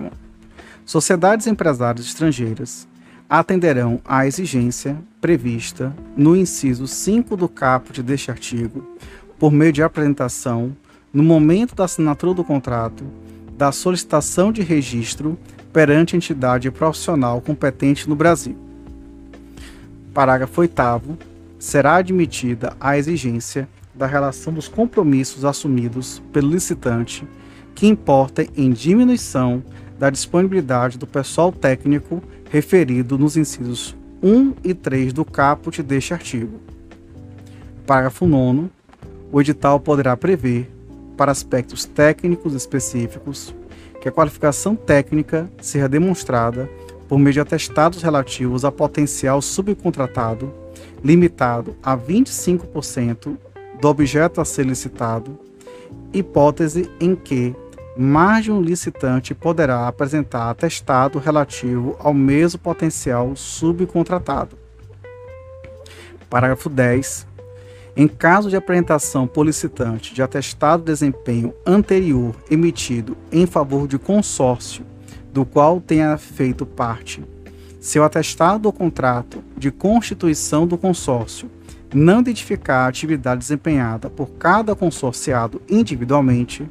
Sociedades 0.86 1.48
empresárias 1.48 2.06
estrangeiras 2.06 2.88
atenderão 3.28 4.00
à 4.06 4.28
exigência 4.28 4.96
prevista 5.20 5.96
no 6.16 6.36
inciso 6.36 6.86
5 6.86 7.36
do 7.36 7.50
caput 7.50 8.04
deste 8.04 8.30
artigo, 8.30 8.88
por 9.40 9.52
meio 9.52 9.74
de 9.74 9.82
apresentação, 9.82 10.76
no 11.12 11.24
momento 11.24 11.74
da 11.74 11.86
assinatura 11.86 12.36
do 12.36 12.44
contrato, 12.44 13.04
da 13.58 13.72
solicitação 13.72 14.52
de 14.52 14.62
registro 14.62 15.40
perante 15.74 16.16
entidade 16.16 16.70
profissional 16.70 17.42
competente 17.42 18.08
no 18.08 18.16
Brasil. 18.16 18.56
Parágrafo 20.14 20.62
8. 20.62 21.18
Será 21.58 21.96
admitida 21.96 22.78
a 22.80 22.96
exigência 22.96 23.68
da 23.96 24.06
relação 24.06 24.54
dos 24.54 24.68
compromissos 24.68 25.46
assumidos 25.46 26.22
pelo 26.32 26.52
licitante 26.52 27.28
que 27.80 27.88
importem 27.88 28.50
em 28.58 28.74
diminuição 28.74 29.64
da 29.98 30.10
disponibilidade 30.10 30.98
do 30.98 31.08
pessoal 31.08 31.50
técnico 31.50 32.22
referido 32.52 33.18
nos 33.18 33.38
incisos 33.38 33.96
1 34.22 34.56
e 34.66 34.74
3 34.74 35.14
do 35.14 35.24
caput 35.24 35.82
deste 35.82 36.14
artigo. 36.14 36.60
Parágrafo 37.88 38.28
9. 38.28 38.68
O 39.32 39.40
edital 39.40 39.80
poderá 39.80 40.18
prever, 40.18 40.70
para 41.16 41.32
aspectos 41.32 41.86
técnicos 41.86 42.54
específicos, 42.54 43.56
que 44.02 44.10
a 44.10 44.12
qualificação 44.12 44.76
técnica 44.76 45.50
seja 45.62 45.88
demonstrada 45.88 46.70
por 47.08 47.18
meio 47.18 47.36
de 47.36 47.40
atestados 47.40 48.02
relativos 48.02 48.66
a 48.66 48.72
potencial 48.74 49.42
subcontratado, 49.42 50.54
limitado 51.02 51.78
a 51.82 51.98
25% 51.98 53.38
do 53.80 53.88
objeto 53.88 54.42
a 54.42 54.46
ser 54.46 54.66
licitado, 54.66 55.40
hipótese 56.12 56.92
em 57.00 57.16
que 57.16 57.56
mais 58.02 58.46
de 58.46 58.52
um 58.52 58.62
licitante 58.62 59.36
poderá 59.36 59.86
apresentar 59.86 60.50
atestado 60.50 61.20
relativo 61.20 61.98
ao 62.00 62.14
mesmo 62.14 62.58
potencial 62.58 63.36
subcontratado. 63.36 64.58
Parágrafo 66.30 66.70
10. 66.70 67.28
Em 67.98 68.08
caso 68.08 68.50
de 68.50 68.56
apresentação 68.56 69.28
por 69.28 69.46
licitante 69.46 70.14
de 70.14 70.22
atestado 70.22 70.82
de 70.82 70.94
desempenho 70.94 71.54
anterior 71.66 72.34
emitido 72.50 73.18
em 73.34 73.46
favor 73.46 73.86
de 73.86 74.00
consórcio 74.00 74.86
do 75.34 75.44
qual 75.44 75.82
tenha 75.82 76.18
feito 76.18 76.66
parte. 76.66 77.22
Se 77.82 78.00
o 78.00 78.04
atestado 78.06 78.68
ou 78.68 78.72
contrato 78.72 79.44
de 79.58 79.72
constituição 79.72 80.66
do 80.66 80.78
consórcio 80.78 81.52
não 81.94 82.22
identificar 82.22 82.86
a 82.86 82.88
atividade 82.88 83.42
desempenhada 83.42 84.10
por 84.10 84.30
cada 84.32 84.74
consorciado 84.74 85.62
individualmente, 85.70 86.66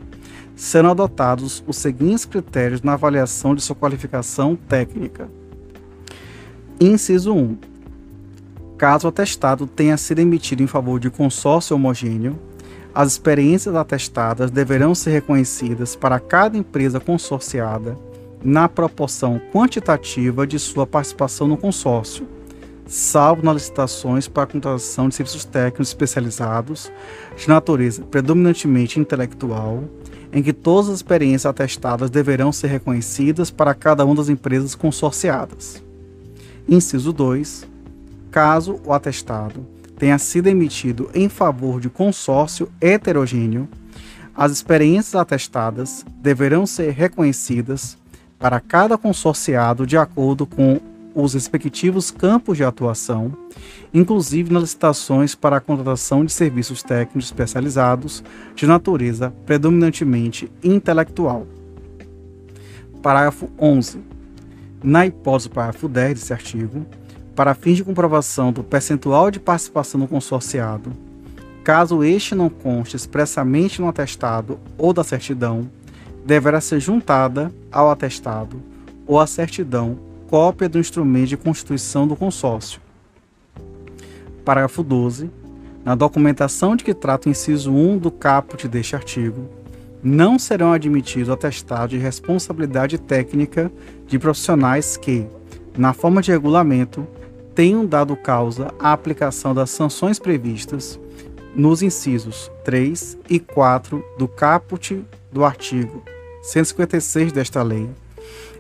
serão 0.59 0.91
adotados 0.91 1.63
os 1.69 1.77
seguintes 1.77 2.25
critérios 2.25 2.83
na 2.83 2.95
avaliação 2.95 3.55
de 3.55 3.63
sua 3.63 3.77
qualificação 3.77 4.57
técnica. 4.57 5.31
Inciso 6.81 7.33
1. 7.33 7.57
Caso 8.77 9.07
o 9.07 9.09
atestado 9.09 9.69
tenha 9.69 9.97
sido 9.97 10.19
emitido 10.19 10.63
em 10.63 10.67
favor 10.67 10.99
de 10.99 11.11
consórcio 11.11 11.77
homogêneo, 11.77 12.37
as 12.93 13.13
experiências 13.13 13.77
atestadas 13.77 14.51
deverão 14.51 14.97
ser 14.97 15.11
reconhecidas 15.11 15.95
para 15.95 16.19
cada 16.19 16.59
empresa 16.59 16.99
consorciada 16.99 17.97
na 18.43 18.69
proporção 18.69 19.41
quantitativa 19.53 20.45
de 20.45 20.59
sua 20.59 20.87
participação 20.87 21.47
no 21.47 21.57
consórcio, 21.57 22.27
salvo 22.89 23.45
nas 23.45 23.55
licitações 23.55 24.27
para 24.27 24.45
a 24.45 24.47
contratação 24.47 25.09
de 25.09 25.15
serviços 25.15 25.45
técnicos 25.45 25.89
especializados 25.89 26.91
de 27.37 27.47
natureza 27.47 28.03
predominantemente 28.03 28.99
intelectual, 28.99 29.85
em 30.33 30.43
que 30.43 30.55
todas 30.55 30.89
as 30.89 30.97
experiências 30.97 31.47
atestadas 31.47 32.09
deverão 32.09 32.51
ser 32.51 32.69
reconhecidas 32.69 33.51
para 33.51 33.75
cada 33.75 34.05
uma 34.05 34.15
das 34.15 34.31
empresas 34.31 34.75
consorciadas. 34.75 35.83
Inciso 36.67 37.13
2. 37.13 37.67
Caso 38.31 38.81
o 38.85 38.93
atestado 38.93 39.67
tenha 39.99 40.19
sido 40.19 40.47
emitido 40.47 41.11
em 41.15 41.29
favor 41.29 41.81
de 41.81 41.91
consórcio 41.91 42.71
heterogêneo, 42.81 43.69
as 44.35 44.53
experiências 44.53 45.15
atestadas 45.15 46.07
deverão 46.21 46.65
ser 46.65 46.93
reconhecidas 46.93 47.99
para 48.39 48.61
cada 48.61 48.97
consorciado 48.97 49.85
de 49.85 49.97
acordo 49.97 50.47
com 50.47 50.81
os 51.23 51.35
respectivos 51.35 52.11
campos 52.11 52.57
de 52.57 52.65
atuação, 52.65 53.33
inclusive 53.93 54.53
nas 54.53 54.63
licitações 54.63 55.35
para 55.35 55.57
a 55.57 55.61
contratação 55.61 56.25
de 56.25 56.33
serviços 56.33 56.83
técnicos 56.83 57.25
especializados 57.25 58.23
de 58.55 58.67
natureza 58.67 59.35
predominantemente 59.45 60.51
intelectual. 60.63 61.47
Parágrafo 63.03 63.51
11. 63.59 63.99
Na 64.83 65.07
hipótese 65.07 65.49
do 65.49 65.55
parágrafo 65.55 65.89
10 65.89 66.21
desse 66.21 66.33
artigo, 66.33 66.87
para 67.35 67.55
fins 67.55 67.77
de 67.77 67.85
comprovação 67.85 68.53
do 68.53 68.63
percentual 68.63 69.31
de 69.31 69.41
participação 69.41 70.01
no 70.01 70.07
consorciado, 70.07 70.93
caso 71.65 72.05
este 72.05 72.35
não 72.35 72.49
conste 72.49 72.95
expressamente 72.95 73.81
no 73.81 73.89
atestado 73.89 74.59
ou 74.77 74.93
da 74.93 75.03
certidão, 75.03 75.69
deverá 76.25 76.61
ser 76.61 76.79
juntada 76.79 77.53
ao 77.73 77.91
atestado 77.91 78.63
ou 79.07 79.19
à 79.19 79.27
certidão 79.27 80.08
cópia 80.29 80.69
do 80.69 80.79
instrumento 80.79 81.29
de 81.29 81.37
constituição 81.37 82.07
do 82.07 82.15
consórcio. 82.15 82.81
Parágrafo 84.45 84.83
12. 84.83 85.31
Na 85.85 85.95
documentação 85.95 86.77
de 86.77 86.85
que 86.85 86.93
trata 86.93 87.29
o 87.29 87.33
inciso 87.33 87.73
1 87.73 87.97
do 87.97 88.11
caput 88.11 88.69
deste 88.69 88.95
artigo, 88.95 89.49
não 90.03 90.39
serão 90.39 90.73
admitidos 90.73 91.31
atestados 91.31 91.91
de 91.91 91.99
responsabilidade 91.99 92.99
técnica 92.99 93.73
de 94.07 94.19
profissionais 94.19 94.99
que, 94.99 95.27
na 95.77 95.95
forma 95.95 96.21
de 96.21 96.31
regulamento, 96.31 97.07
tenham 97.55 97.87
dado 97.87 98.15
causa 98.15 98.73
à 98.79 98.93
aplicação 98.93 99.55
das 99.55 99.71
sanções 99.71 100.19
previstas 100.19 101.01
nos 101.57 101.83
incisos 101.83 102.53
3 102.65 103.19
e 103.31 103.41
4 103.41 104.05
do 104.19 104.29
caput 104.29 105.03
do 105.33 105.43
artigo 105.43 106.03
156 106.43 107.33
desta 107.33 107.63
lei, 107.63 107.89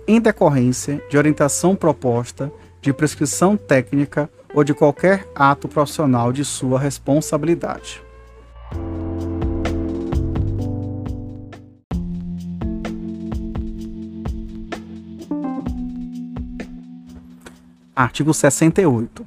em 0.09 0.18
decorrência 0.18 1.05
de 1.11 1.18
orientação 1.18 1.77
proposta, 1.77 2.51
de 2.81 2.94
prescrição 2.94 3.59
técnica 3.59 4.31
ou 4.55 4.64
de 4.64 4.73
qualquer 4.73 5.29
ato 5.35 5.68
profissional 5.68 6.33
de 6.33 6.47
sua 6.47 6.81
responsabilidade. 6.81 8.03
Artigo 17.95 18.32
68. 18.32 19.26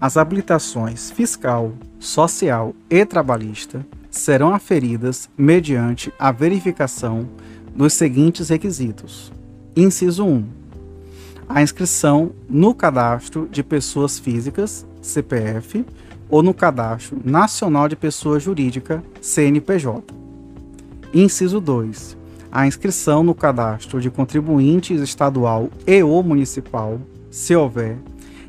As 0.00 0.16
habilitações 0.16 1.10
fiscal, 1.10 1.72
social 1.98 2.74
e 2.88 3.04
trabalhista 3.04 3.84
serão 4.10 4.54
aferidas 4.54 5.28
mediante 5.36 6.12
a 6.18 6.30
verificação 6.30 7.28
dos 7.74 7.94
seguintes 7.94 8.50
requisitos. 8.50 9.32
Inciso 9.76 10.24
1. 10.24 10.44
A 11.48 11.60
inscrição 11.60 12.30
no 12.48 12.72
cadastro 12.72 13.48
de 13.50 13.60
pessoas 13.60 14.20
físicas, 14.20 14.86
CPF, 15.02 15.84
ou 16.28 16.44
no 16.44 16.54
cadastro 16.54 17.20
nacional 17.24 17.88
de 17.88 17.96
pessoa 17.96 18.38
jurídica, 18.38 19.02
CNPJ. 19.20 20.14
Inciso 21.12 21.60
2. 21.60 22.16
A 22.52 22.68
inscrição 22.68 23.24
no 23.24 23.34
cadastro 23.34 24.00
de 24.00 24.12
contribuintes 24.12 25.00
estadual 25.00 25.68
e 25.84 26.00
ou 26.04 26.22
municipal, 26.22 27.00
se 27.28 27.56
houver, 27.56 27.98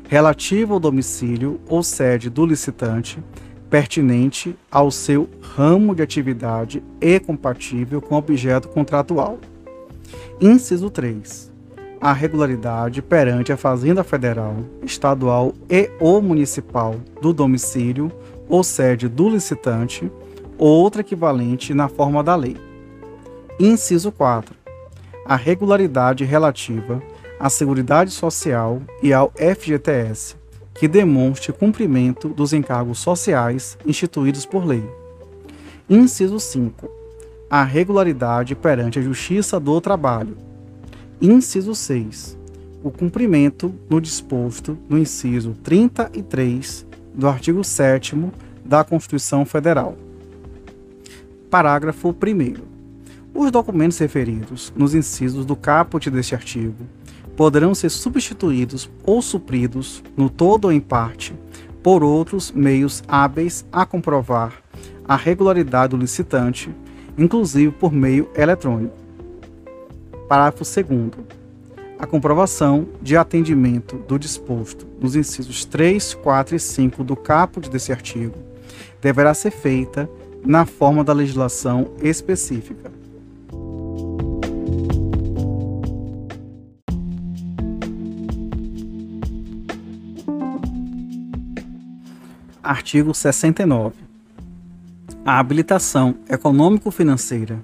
relativo 0.08 0.74
ao 0.74 0.80
domicílio 0.80 1.60
ou 1.68 1.82
sede 1.82 2.30
do 2.30 2.46
licitante, 2.46 3.18
pertinente 3.68 4.56
ao 4.70 4.92
seu 4.92 5.28
ramo 5.40 5.92
de 5.92 6.04
atividade 6.04 6.84
e 7.00 7.18
compatível 7.18 8.00
com 8.00 8.14
o 8.14 8.18
objeto 8.18 8.68
contratual. 8.68 9.40
Inciso 10.38 10.90
3. 10.90 11.50
A 11.98 12.12
regularidade 12.12 13.00
perante 13.00 13.52
a 13.52 13.56
Fazenda 13.56 14.04
Federal, 14.04 14.56
Estadual 14.82 15.54
e 15.70 15.90
ou 15.98 16.20
municipal 16.20 16.96
do 17.22 17.32
domicílio 17.32 18.12
ou 18.46 18.62
sede 18.62 19.08
do 19.08 19.30
licitante, 19.30 20.12
ou 20.58 20.68
outra 20.68 21.00
equivalente 21.00 21.72
na 21.72 21.88
forma 21.88 22.22
da 22.22 22.36
lei. 22.36 22.54
Inciso 23.58 24.12
4. 24.12 24.54
A 25.24 25.36
regularidade 25.36 26.22
relativa 26.22 27.02
à 27.40 27.48
Seguridade 27.48 28.10
Social 28.10 28.82
e 29.02 29.14
ao 29.14 29.32
FGTS, 29.34 30.36
que 30.74 30.86
demonstre 30.86 31.50
cumprimento 31.50 32.28
dos 32.28 32.52
encargos 32.52 32.98
sociais 32.98 33.78
instituídos 33.86 34.44
por 34.44 34.66
lei. 34.66 34.84
Inciso 35.88 36.38
5. 36.38 36.95
A 37.48 37.62
regularidade 37.62 38.56
perante 38.56 38.98
a 38.98 39.02
Justiça 39.02 39.60
do 39.60 39.80
Trabalho. 39.80 40.36
Inciso 41.22 41.76
6. 41.76 42.36
O 42.82 42.90
cumprimento 42.90 43.72
no 43.88 44.00
disposto 44.00 44.76
no 44.88 44.98
inciso 44.98 45.52
33 45.62 46.84
do 47.14 47.28
artigo 47.28 47.62
7 47.62 48.16
da 48.64 48.82
Constituição 48.82 49.46
Federal. 49.46 49.96
Parágrafo 51.48 52.08
1. 52.08 52.54
Os 53.32 53.52
documentos 53.52 53.98
referidos 53.98 54.72
nos 54.74 54.92
incisos 54.92 55.46
do 55.46 55.54
caput 55.54 56.10
deste 56.10 56.34
artigo 56.34 56.84
poderão 57.36 57.76
ser 57.76 57.90
substituídos 57.90 58.90
ou 59.04 59.22
supridos, 59.22 60.02
no 60.16 60.28
todo 60.28 60.64
ou 60.64 60.72
em 60.72 60.80
parte, 60.80 61.32
por 61.80 62.02
outros 62.02 62.50
meios 62.50 63.04
hábeis 63.06 63.64
a 63.70 63.86
comprovar 63.86 64.52
a 65.06 65.14
regularidade 65.14 65.90
do 65.90 65.96
licitante, 65.96 66.74
inclusive 67.16 67.72
por 67.72 67.92
meio 67.92 68.28
eletrônico. 68.34 68.94
Parágrafo 70.28 70.64
2. 70.64 71.10
A 71.98 72.06
comprovação 72.06 72.86
de 73.00 73.16
atendimento 73.16 73.96
do 73.96 74.18
disposto 74.18 74.86
nos 75.00 75.16
incisos 75.16 75.64
3, 75.64 76.14
4 76.14 76.56
e 76.56 76.60
5 76.60 77.02
do 77.02 77.16
caput 77.16 77.70
desse 77.70 77.90
artigo 77.90 78.34
deverá 79.00 79.32
ser 79.32 79.50
feita 79.50 80.08
na 80.44 80.66
forma 80.66 81.02
da 81.02 81.12
legislação 81.12 81.92
específica. 82.02 82.92
Artigo 92.62 93.14
69. 93.14 94.05
A 95.26 95.40
habilitação 95.40 96.18
econômico-financeira 96.30 97.58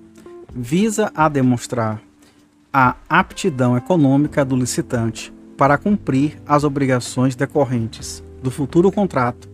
visa 0.53 1.13
a 1.15 1.29
demonstrar 1.29 2.03
a 2.73 2.97
aptidão 3.09 3.77
econômica 3.77 4.45
do 4.45 4.57
licitante 4.57 5.33
para 5.57 5.79
cumprir 5.79 6.43
as 6.45 6.65
obrigações 6.65 7.37
decorrentes 7.37 8.21
do 8.43 8.51
futuro 8.51 8.91
contrato, 8.91 9.49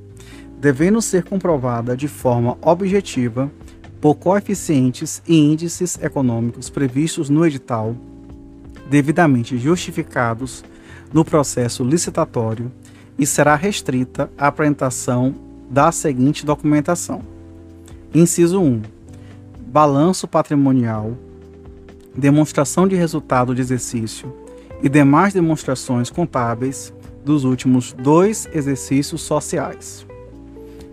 devendo 0.59 1.03
ser 1.03 1.23
comprovada 1.23 1.95
de 1.95 2.09
forma 2.09 2.57
objetiva 2.63 3.53
por 4.01 4.15
coeficientes 4.15 5.23
e 5.29 5.37
índices 5.37 5.99
econômicos 6.01 6.71
previstos 6.71 7.29
no 7.29 7.45
edital, 7.45 7.95
devidamente 8.89 9.59
justificados 9.59 10.65
no 11.13 11.27
processo 11.27 11.85
licitatório 11.85 12.73
e 13.19 13.27
será 13.27 13.55
restrita 13.55 14.31
à 14.39 14.47
apresentação 14.47 15.35
da 15.69 15.93
seguinte 15.93 16.47
documentação: 16.47 17.37
Inciso 18.15 18.61
1. 18.61 18.83
Balanço 19.67 20.27
patrimonial, 20.27 21.17
demonstração 22.17 22.89
de 22.89 22.97
resultado 22.97 23.55
de 23.55 23.61
exercício 23.61 24.35
e 24.83 24.89
demais 24.89 25.35
demonstrações 25.35 26.09
contábeis 26.09 26.93
dos 27.23 27.45
últimos 27.45 27.93
dois 27.93 28.49
exercícios 28.55 29.21
sociais. 29.21 30.07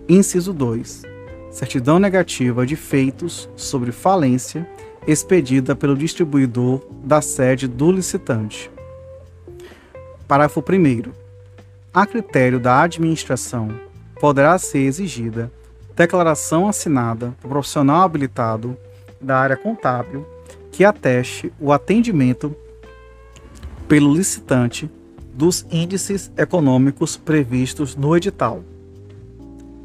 Inciso 0.10 0.52
2. 0.52 1.04
Certidão 1.52 2.00
negativa 2.00 2.66
de 2.66 2.76
feitos 2.76 3.50
sobre 3.56 3.94
falência 3.94 4.68
expedida 5.08 5.74
pelo 5.74 5.96
distribuidor 5.96 6.86
da 7.04 7.22
sede 7.22 7.66
do 7.66 7.94
licitante. 7.94 8.70
Parágrafo 10.28 10.60
1 10.60 11.26
a 11.94 12.06
critério 12.06 12.60
da 12.60 12.82
administração, 12.82 13.70
poderá 14.20 14.58
ser 14.58 14.80
exigida 14.80 15.50
declaração 15.96 16.68
assinada 16.68 17.34
por 17.42 17.50
profissional 17.50 18.04
habilitado 18.04 18.78
da 19.22 19.38
área 19.38 19.56
contábil 19.56 20.26
que 20.72 20.84
ateste 20.84 21.54
o 21.60 21.72
atendimento 21.72 22.54
pelo 23.88 24.14
licitante 24.14 24.90
dos 25.34 25.66
índices 25.72 26.32
econômicos 26.38 27.16
previstos 27.16 27.96
no 27.96 28.16
edital. 28.16 28.62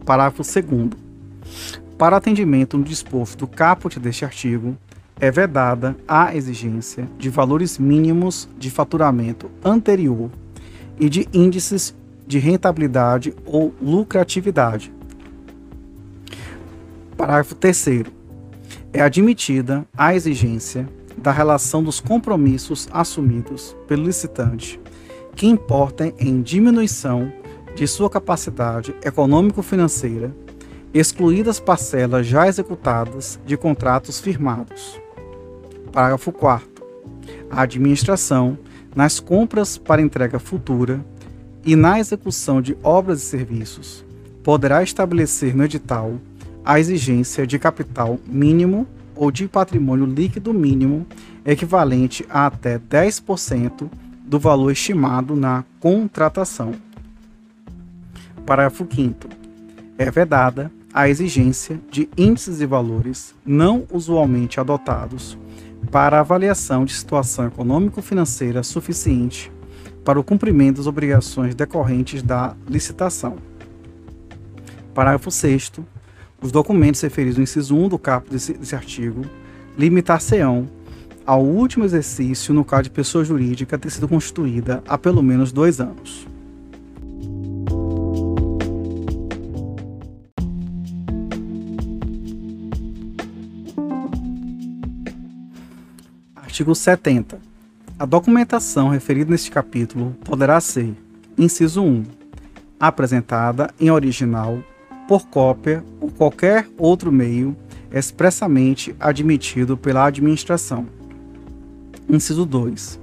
Parágrafo 0.05 0.43
2. 0.43 0.91
Para 1.97 2.17
atendimento 2.17 2.77
no 2.77 2.85
disposto 2.85 3.39
do 3.39 3.47
caput 3.47 4.01
deste 4.01 4.25
artigo, 4.25 4.77
é 5.21 5.31
vedada 5.31 5.97
a 6.09 6.35
exigência 6.35 7.07
de 7.19 7.29
valores 7.29 7.79
mínimos 7.79 8.49
de 8.59 8.71
faturamento 8.71 9.51
anterior 9.63 10.31
e 10.99 11.09
de 11.09 11.29
índices 11.33 11.95
de 12.27 12.39
rentabilidade 12.39 13.35
ou 13.45 13.75
lucratividade. 13.83 14.93
Parágrafo 17.21 17.55
3. 17.55 18.05
É 18.95 19.03
admitida 19.03 19.87
a 19.95 20.15
exigência 20.15 20.89
da 21.19 21.31
relação 21.31 21.83
dos 21.85 22.01
compromissos 22.01 22.89
assumidos 22.91 23.77
pelo 23.87 24.05
licitante 24.05 24.81
que 25.37 25.47
importem 25.47 26.15
em 26.19 26.41
diminuição 26.41 27.31
de 27.77 27.87
sua 27.87 28.09
capacidade 28.09 28.95
econômico-financeira, 29.05 30.35
excluídas 30.95 31.61
parcelas 31.61 32.27
já 32.27 32.49
executadas 32.49 33.39
de 33.45 33.55
contratos 33.55 34.19
firmados. 34.19 34.99
Parágrafo 35.93 36.33
4. 36.33 36.67
A 37.51 37.61
administração, 37.61 38.59
nas 38.97 39.21
compras 39.21 39.77
para 39.77 40.01
entrega 40.01 40.39
futura, 40.39 41.05
e 41.67 41.77
na 41.77 42.01
execução 42.01 42.63
de 42.63 42.79
obras 42.83 43.23
e 43.23 43.27
serviços, 43.27 44.07
poderá 44.43 44.83
estabelecer 44.83 45.55
no 45.55 45.65
edital 45.65 46.15
a 46.71 46.79
exigência 46.79 47.45
de 47.45 47.59
capital 47.59 48.21
mínimo 48.25 48.87
ou 49.17 49.33
de 49.33 49.49
patrimônio 49.49 50.07
líquido 50.07 50.55
mínimo 50.55 51.05
equivalente 51.45 52.25
a 52.31 52.47
até 52.47 52.79
10% 52.79 53.91
do 54.25 54.39
valor 54.39 54.71
estimado 54.71 55.35
na 55.35 55.65
contratação. 55.81 56.73
Parágrafo 58.47 58.87
5. 58.89 59.29
É 59.99 60.13
vedada 60.13 60.71
a 60.95 61.09
exigência 61.09 61.81
de 61.91 62.09
índices 62.17 62.61
e 62.61 62.67
valores 62.67 63.35
não 63.45 63.85
usualmente 63.91 64.61
adotados 64.61 65.37
para 65.91 66.21
avaliação 66.21 66.85
de 66.85 66.95
situação 66.95 67.49
econômico-financeira 67.49 68.63
suficiente 68.63 69.51
para 70.05 70.21
o 70.21 70.25
cumprimento 70.25 70.77
das 70.77 70.87
obrigações 70.87 71.53
decorrentes 71.53 72.23
da 72.23 72.55
licitação. 72.69 73.39
Parágrafo 74.95 75.33
6 75.33 75.73
os 76.43 76.51
documentos 76.51 77.01
referidos 77.01 77.37
no 77.37 77.43
inciso 77.43 77.77
1 77.77 77.89
do 77.89 77.99
caput 77.99 78.33
desse, 78.33 78.55
desse 78.55 78.75
artigo 78.75 79.25
limitar-se-ão 79.77 80.69
ao 81.27 81.45
último 81.45 81.85
exercício 81.85 82.53
no 82.53 82.65
caso 82.65 82.85
de 82.85 82.91
pessoa 82.91 83.25
jurídica 83.25 83.79
ter 83.79 83.91
sido 83.91 84.09
constituída 84.09 84.83
há 84.89 84.99
pelo 84.99 85.23
menos 85.23 85.53
dois 85.53 85.81
anos. 85.81 86.27
Artigo 96.35 96.75
70. 96.75 97.39
A 97.99 98.05
documentação 98.05 98.89
referida 98.89 99.31
neste 99.31 99.51
capítulo 99.51 100.17
poderá 100.25 100.61
ser: 100.61 100.95
inciso 101.39 101.83
1, 101.83 102.05
apresentada 102.79 103.71
em 103.79 103.91
original, 103.91 104.63
por 105.11 105.27
cópia 105.27 105.85
ou 106.01 106.09
qualquer 106.09 106.69
outro 106.79 107.11
meio 107.11 107.57
expressamente 107.93 108.95
admitido 109.01 109.77
pela 109.77 110.05
administração. 110.05 110.87
Inciso 112.09 112.47
2. 112.47 113.01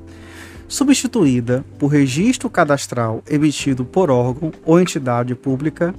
Substituída 0.70 1.66
por 1.78 1.88
registro 1.88 2.50
cadastral 2.50 3.22
emitido 3.30 3.84
por 3.84 4.10
órgão 4.10 4.54
ou 4.64 4.80
entidade 4.80 5.36
pública, 5.36 5.94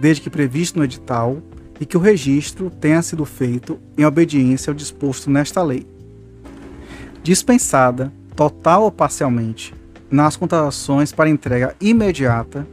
desde 0.00 0.22
que 0.24 0.28
previsto 0.28 0.76
no 0.76 0.84
edital, 0.84 1.40
e 1.80 1.86
que 1.86 1.96
o 1.96 2.00
registro 2.00 2.68
tenha 2.68 3.00
sido 3.00 3.24
feito 3.24 3.78
em 3.96 4.04
obediência 4.04 4.72
ao 4.72 4.74
disposto 4.74 5.30
nesta 5.30 5.62
lei. 5.62 5.86
Dispensada 7.22 8.12
total 8.34 8.82
ou 8.82 8.90
parcialmente, 8.90 9.72
nas 10.10 10.34
contratações 10.34 11.12
para 11.12 11.30
entrega 11.30 11.76
imediata, 11.80 12.66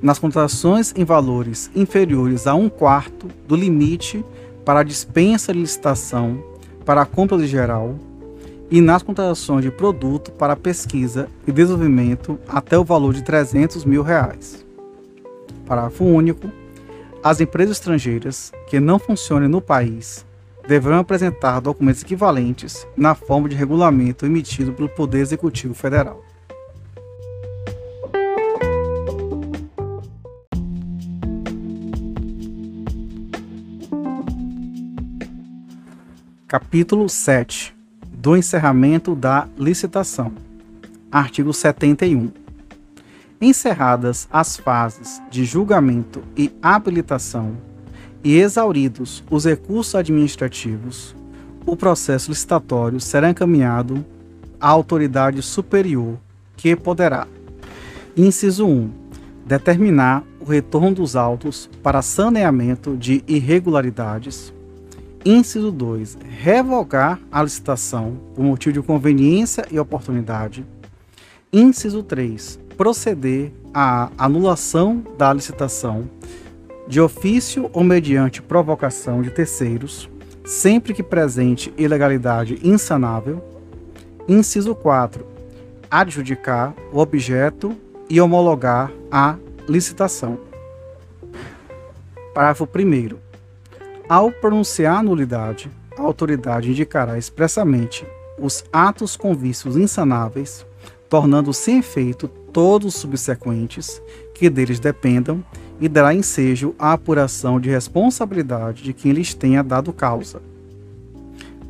nas 0.00 0.18
contratações 0.18 0.92
em 0.96 1.04
valores 1.04 1.70
inferiores 1.74 2.46
a 2.46 2.54
um 2.54 2.68
quarto 2.68 3.28
do 3.46 3.56
limite 3.56 4.24
para 4.64 4.80
a 4.80 4.84
dispensa 4.84 5.52
de 5.52 5.60
licitação 5.60 6.42
para 6.84 7.02
a 7.02 7.06
compra 7.06 7.36
de 7.36 7.46
geral 7.46 7.96
e 8.70 8.80
nas 8.80 9.02
contratações 9.02 9.64
de 9.64 9.70
produto 9.70 10.30
para 10.32 10.56
pesquisa 10.56 11.28
e 11.46 11.52
desenvolvimento 11.52 12.38
até 12.48 12.78
o 12.78 12.84
valor 12.84 13.14
de 13.14 13.22
300 13.22 13.84
mil 13.84 14.02
reais. 14.02 14.64
Parágrafo 15.66 16.04
único. 16.04 16.50
as 17.22 17.40
empresas 17.40 17.76
estrangeiras 17.76 18.52
que 18.68 18.78
não 18.78 18.98
funcionem 18.98 19.48
no 19.48 19.60
país 19.60 20.24
deverão 20.66 20.98
apresentar 20.98 21.60
documentos 21.60 22.02
equivalentes 22.02 22.86
na 22.96 23.14
forma 23.14 23.48
de 23.48 23.56
regulamento 23.56 24.24
emitido 24.24 24.72
pelo 24.72 24.88
Poder 24.88 25.20
Executivo 25.20 25.74
Federal. 25.74 26.22
Capítulo 36.48 37.10
7 37.10 37.76
do 38.10 38.34
encerramento 38.34 39.14
da 39.14 39.46
licitação. 39.58 40.32
Artigo 41.12 41.52
71. 41.52 42.30
Encerradas 43.38 44.26
as 44.32 44.56
fases 44.56 45.20
de 45.30 45.44
julgamento 45.44 46.22
e 46.34 46.50
habilitação 46.62 47.58
e 48.24 48.38
exauridos 48.38 49.22
os 49.30 49.44
recursos 49.44 49.94
administrativos, 49.94 51.14
o 51.66 51.76
processo 51.76 52.30
licitatório 52.30 52.98
será 52.98 53.28
encaminhado 53.28 54.02
à 54.58 54.68
autoridade 54.70 55.42
superior, 55.42 56.18
que 56.56 56.74
poderá: 56.74 57.28
inciso 58.16 58.66
1. 58.66 58.90
Determinar 59.44 60.24
o 60.40 60.46
retorno 60.46 60.94
dos 60.94 61.14
autos 61.14 61.68
para 61.82 62.00
saneamento 62.00 62.96
de 62.96 63.22
irregularidades 63.28 64.50
Inciso 65.24 65.72
2. 65.72 66.18
Revogar 66.40 67.18
a 67.30 67.42
licitação 67.42 68.16
por 68.34 68.44
motivo 68.44 68.74
de 68.74 68.86
conveniência 68.86 69.64
e 69.70 69.78
oportunidade. 69.78 70.64
Inciso 71.52 72.02
3. 72.02 72.58
Proceder 72.76 73.52
à 73.74 74.10
anulação 74.16 75.04
da 75.18 75.32
licitação 75.32 76.08
de 76.86 77.00
ofício 77.00 77.68
ou 77.72 77.82
mediante 77.82 78.40
provocação 78.40 79.20
de 79.20 79.30
terceiros, 79.30 80.08
sempre 80.44 80.94
que 80.94 81.02
presente 81.02 81.72
ilegalidade 81.76 82.58
insanável. 82.62 83.42
Inciso 84.28 84.74
4. 84.74 85.26
Adjudicar 85.90 86.74
o 86.92 86.98
objeto 86.98 87.76
e 88.08 88.20
homologar 88.20 88.92
a 89.10 89.36
licitação. 89.68 90.38
Parágrafo 92.32 92.64
1. 92.64 93.27
Ao 94.08 94.32
pronunciar 94.32 94.96
a 94.96 95.02
nulidade, 95.02 95.70
a 95.98 96.00
autoridade 96.00 96.70
indicará 96.70 97.18
expressamente 97.18 98.06
os 98.38 98.64
atos 98.72 99.18
com 99.18 99.34
vícios 99.34 99.76
insanáveis, 99.76 100.64
tornando 101.10 101.52
sem 101.52 101.80
efeito 101.80 102.26
todos 102.26 102.94
os 102.94 103.00
subsequentes 103.00 104.00
que 104.34 104.48
deles 104.48 104.80
dependam 104.80 105.44
e 105.78 105.90
dará 105.90 106.14
ensejo 106.14 106.74
à 106.78 106.94
apuração 106.94 107.60
de 107.60 107.68
responsabilidade 107.68 108.82
de 108.82 108.94
quem 108.94 109.12
lhes 109.12 109.34
tenha 109.34 109.62
dado 109.62 109.92
causa. 109.92 110.40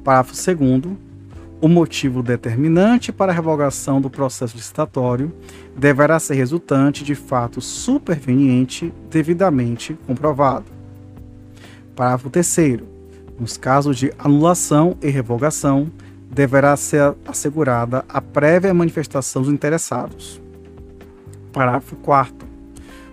Parágrafo 0.04 0.32
2 0.32 0.96
o 1.60 1.66
motivo 1.66 2.22
determinante 2.22 3.10
para 3.10 3.32
a 3.32 3.34
revogação 3.34 4.00
do 4.00 4.08
processo 4.08 4.56
licitatório 4.56 5.32
deverá 5.76 6.20
ser 6.20 6.34
resultante 6.34 7.02
de 7.02 7.16
fato 7.16 7.60
superveniente 7.60 8.94
devidamente 9.10 9.98
comprovado. 10.06 10.77
Parágrafo 11.98 12.30
3. 12.30 12.78
Nos 13.40 13.56
casos 13.56 13.98
de 13.98 14.12
anulação 14.16 14.96
e 15.02 15.08
revogação, 15.08 15.90
deverá 16.30 16.76
ser 16.76 17.12
assegurada 17.26 18.04
a 18.08 18.20
prévia 18.20 18.72
manifestação 18.72 19.42
dos 19.42 19.52
interessados. 19.52 20.40
Parágrafo 21.52 21.96
4. 21.96 22.46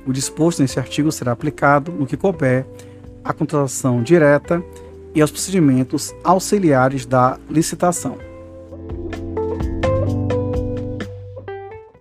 O 0.05 0.13
disposto 0.13 0.61
neste 0.61 0.77
artigo 0.77 1.11
será 1.11 1.31
aplicado, 1.31 1.91
no 1.91 2.05
que 2.05 2.15
couber, 2.15 2.63
à 3.23 3.33
contratação 3.33 4.03
direta 4.03 4.63
e 5.15 5.21
aos 5.21 5.31
procedimentos 5.31 6.13
auxiliares 6.23 7.07
da 7.07 7.39
licitação. 7.49 8.19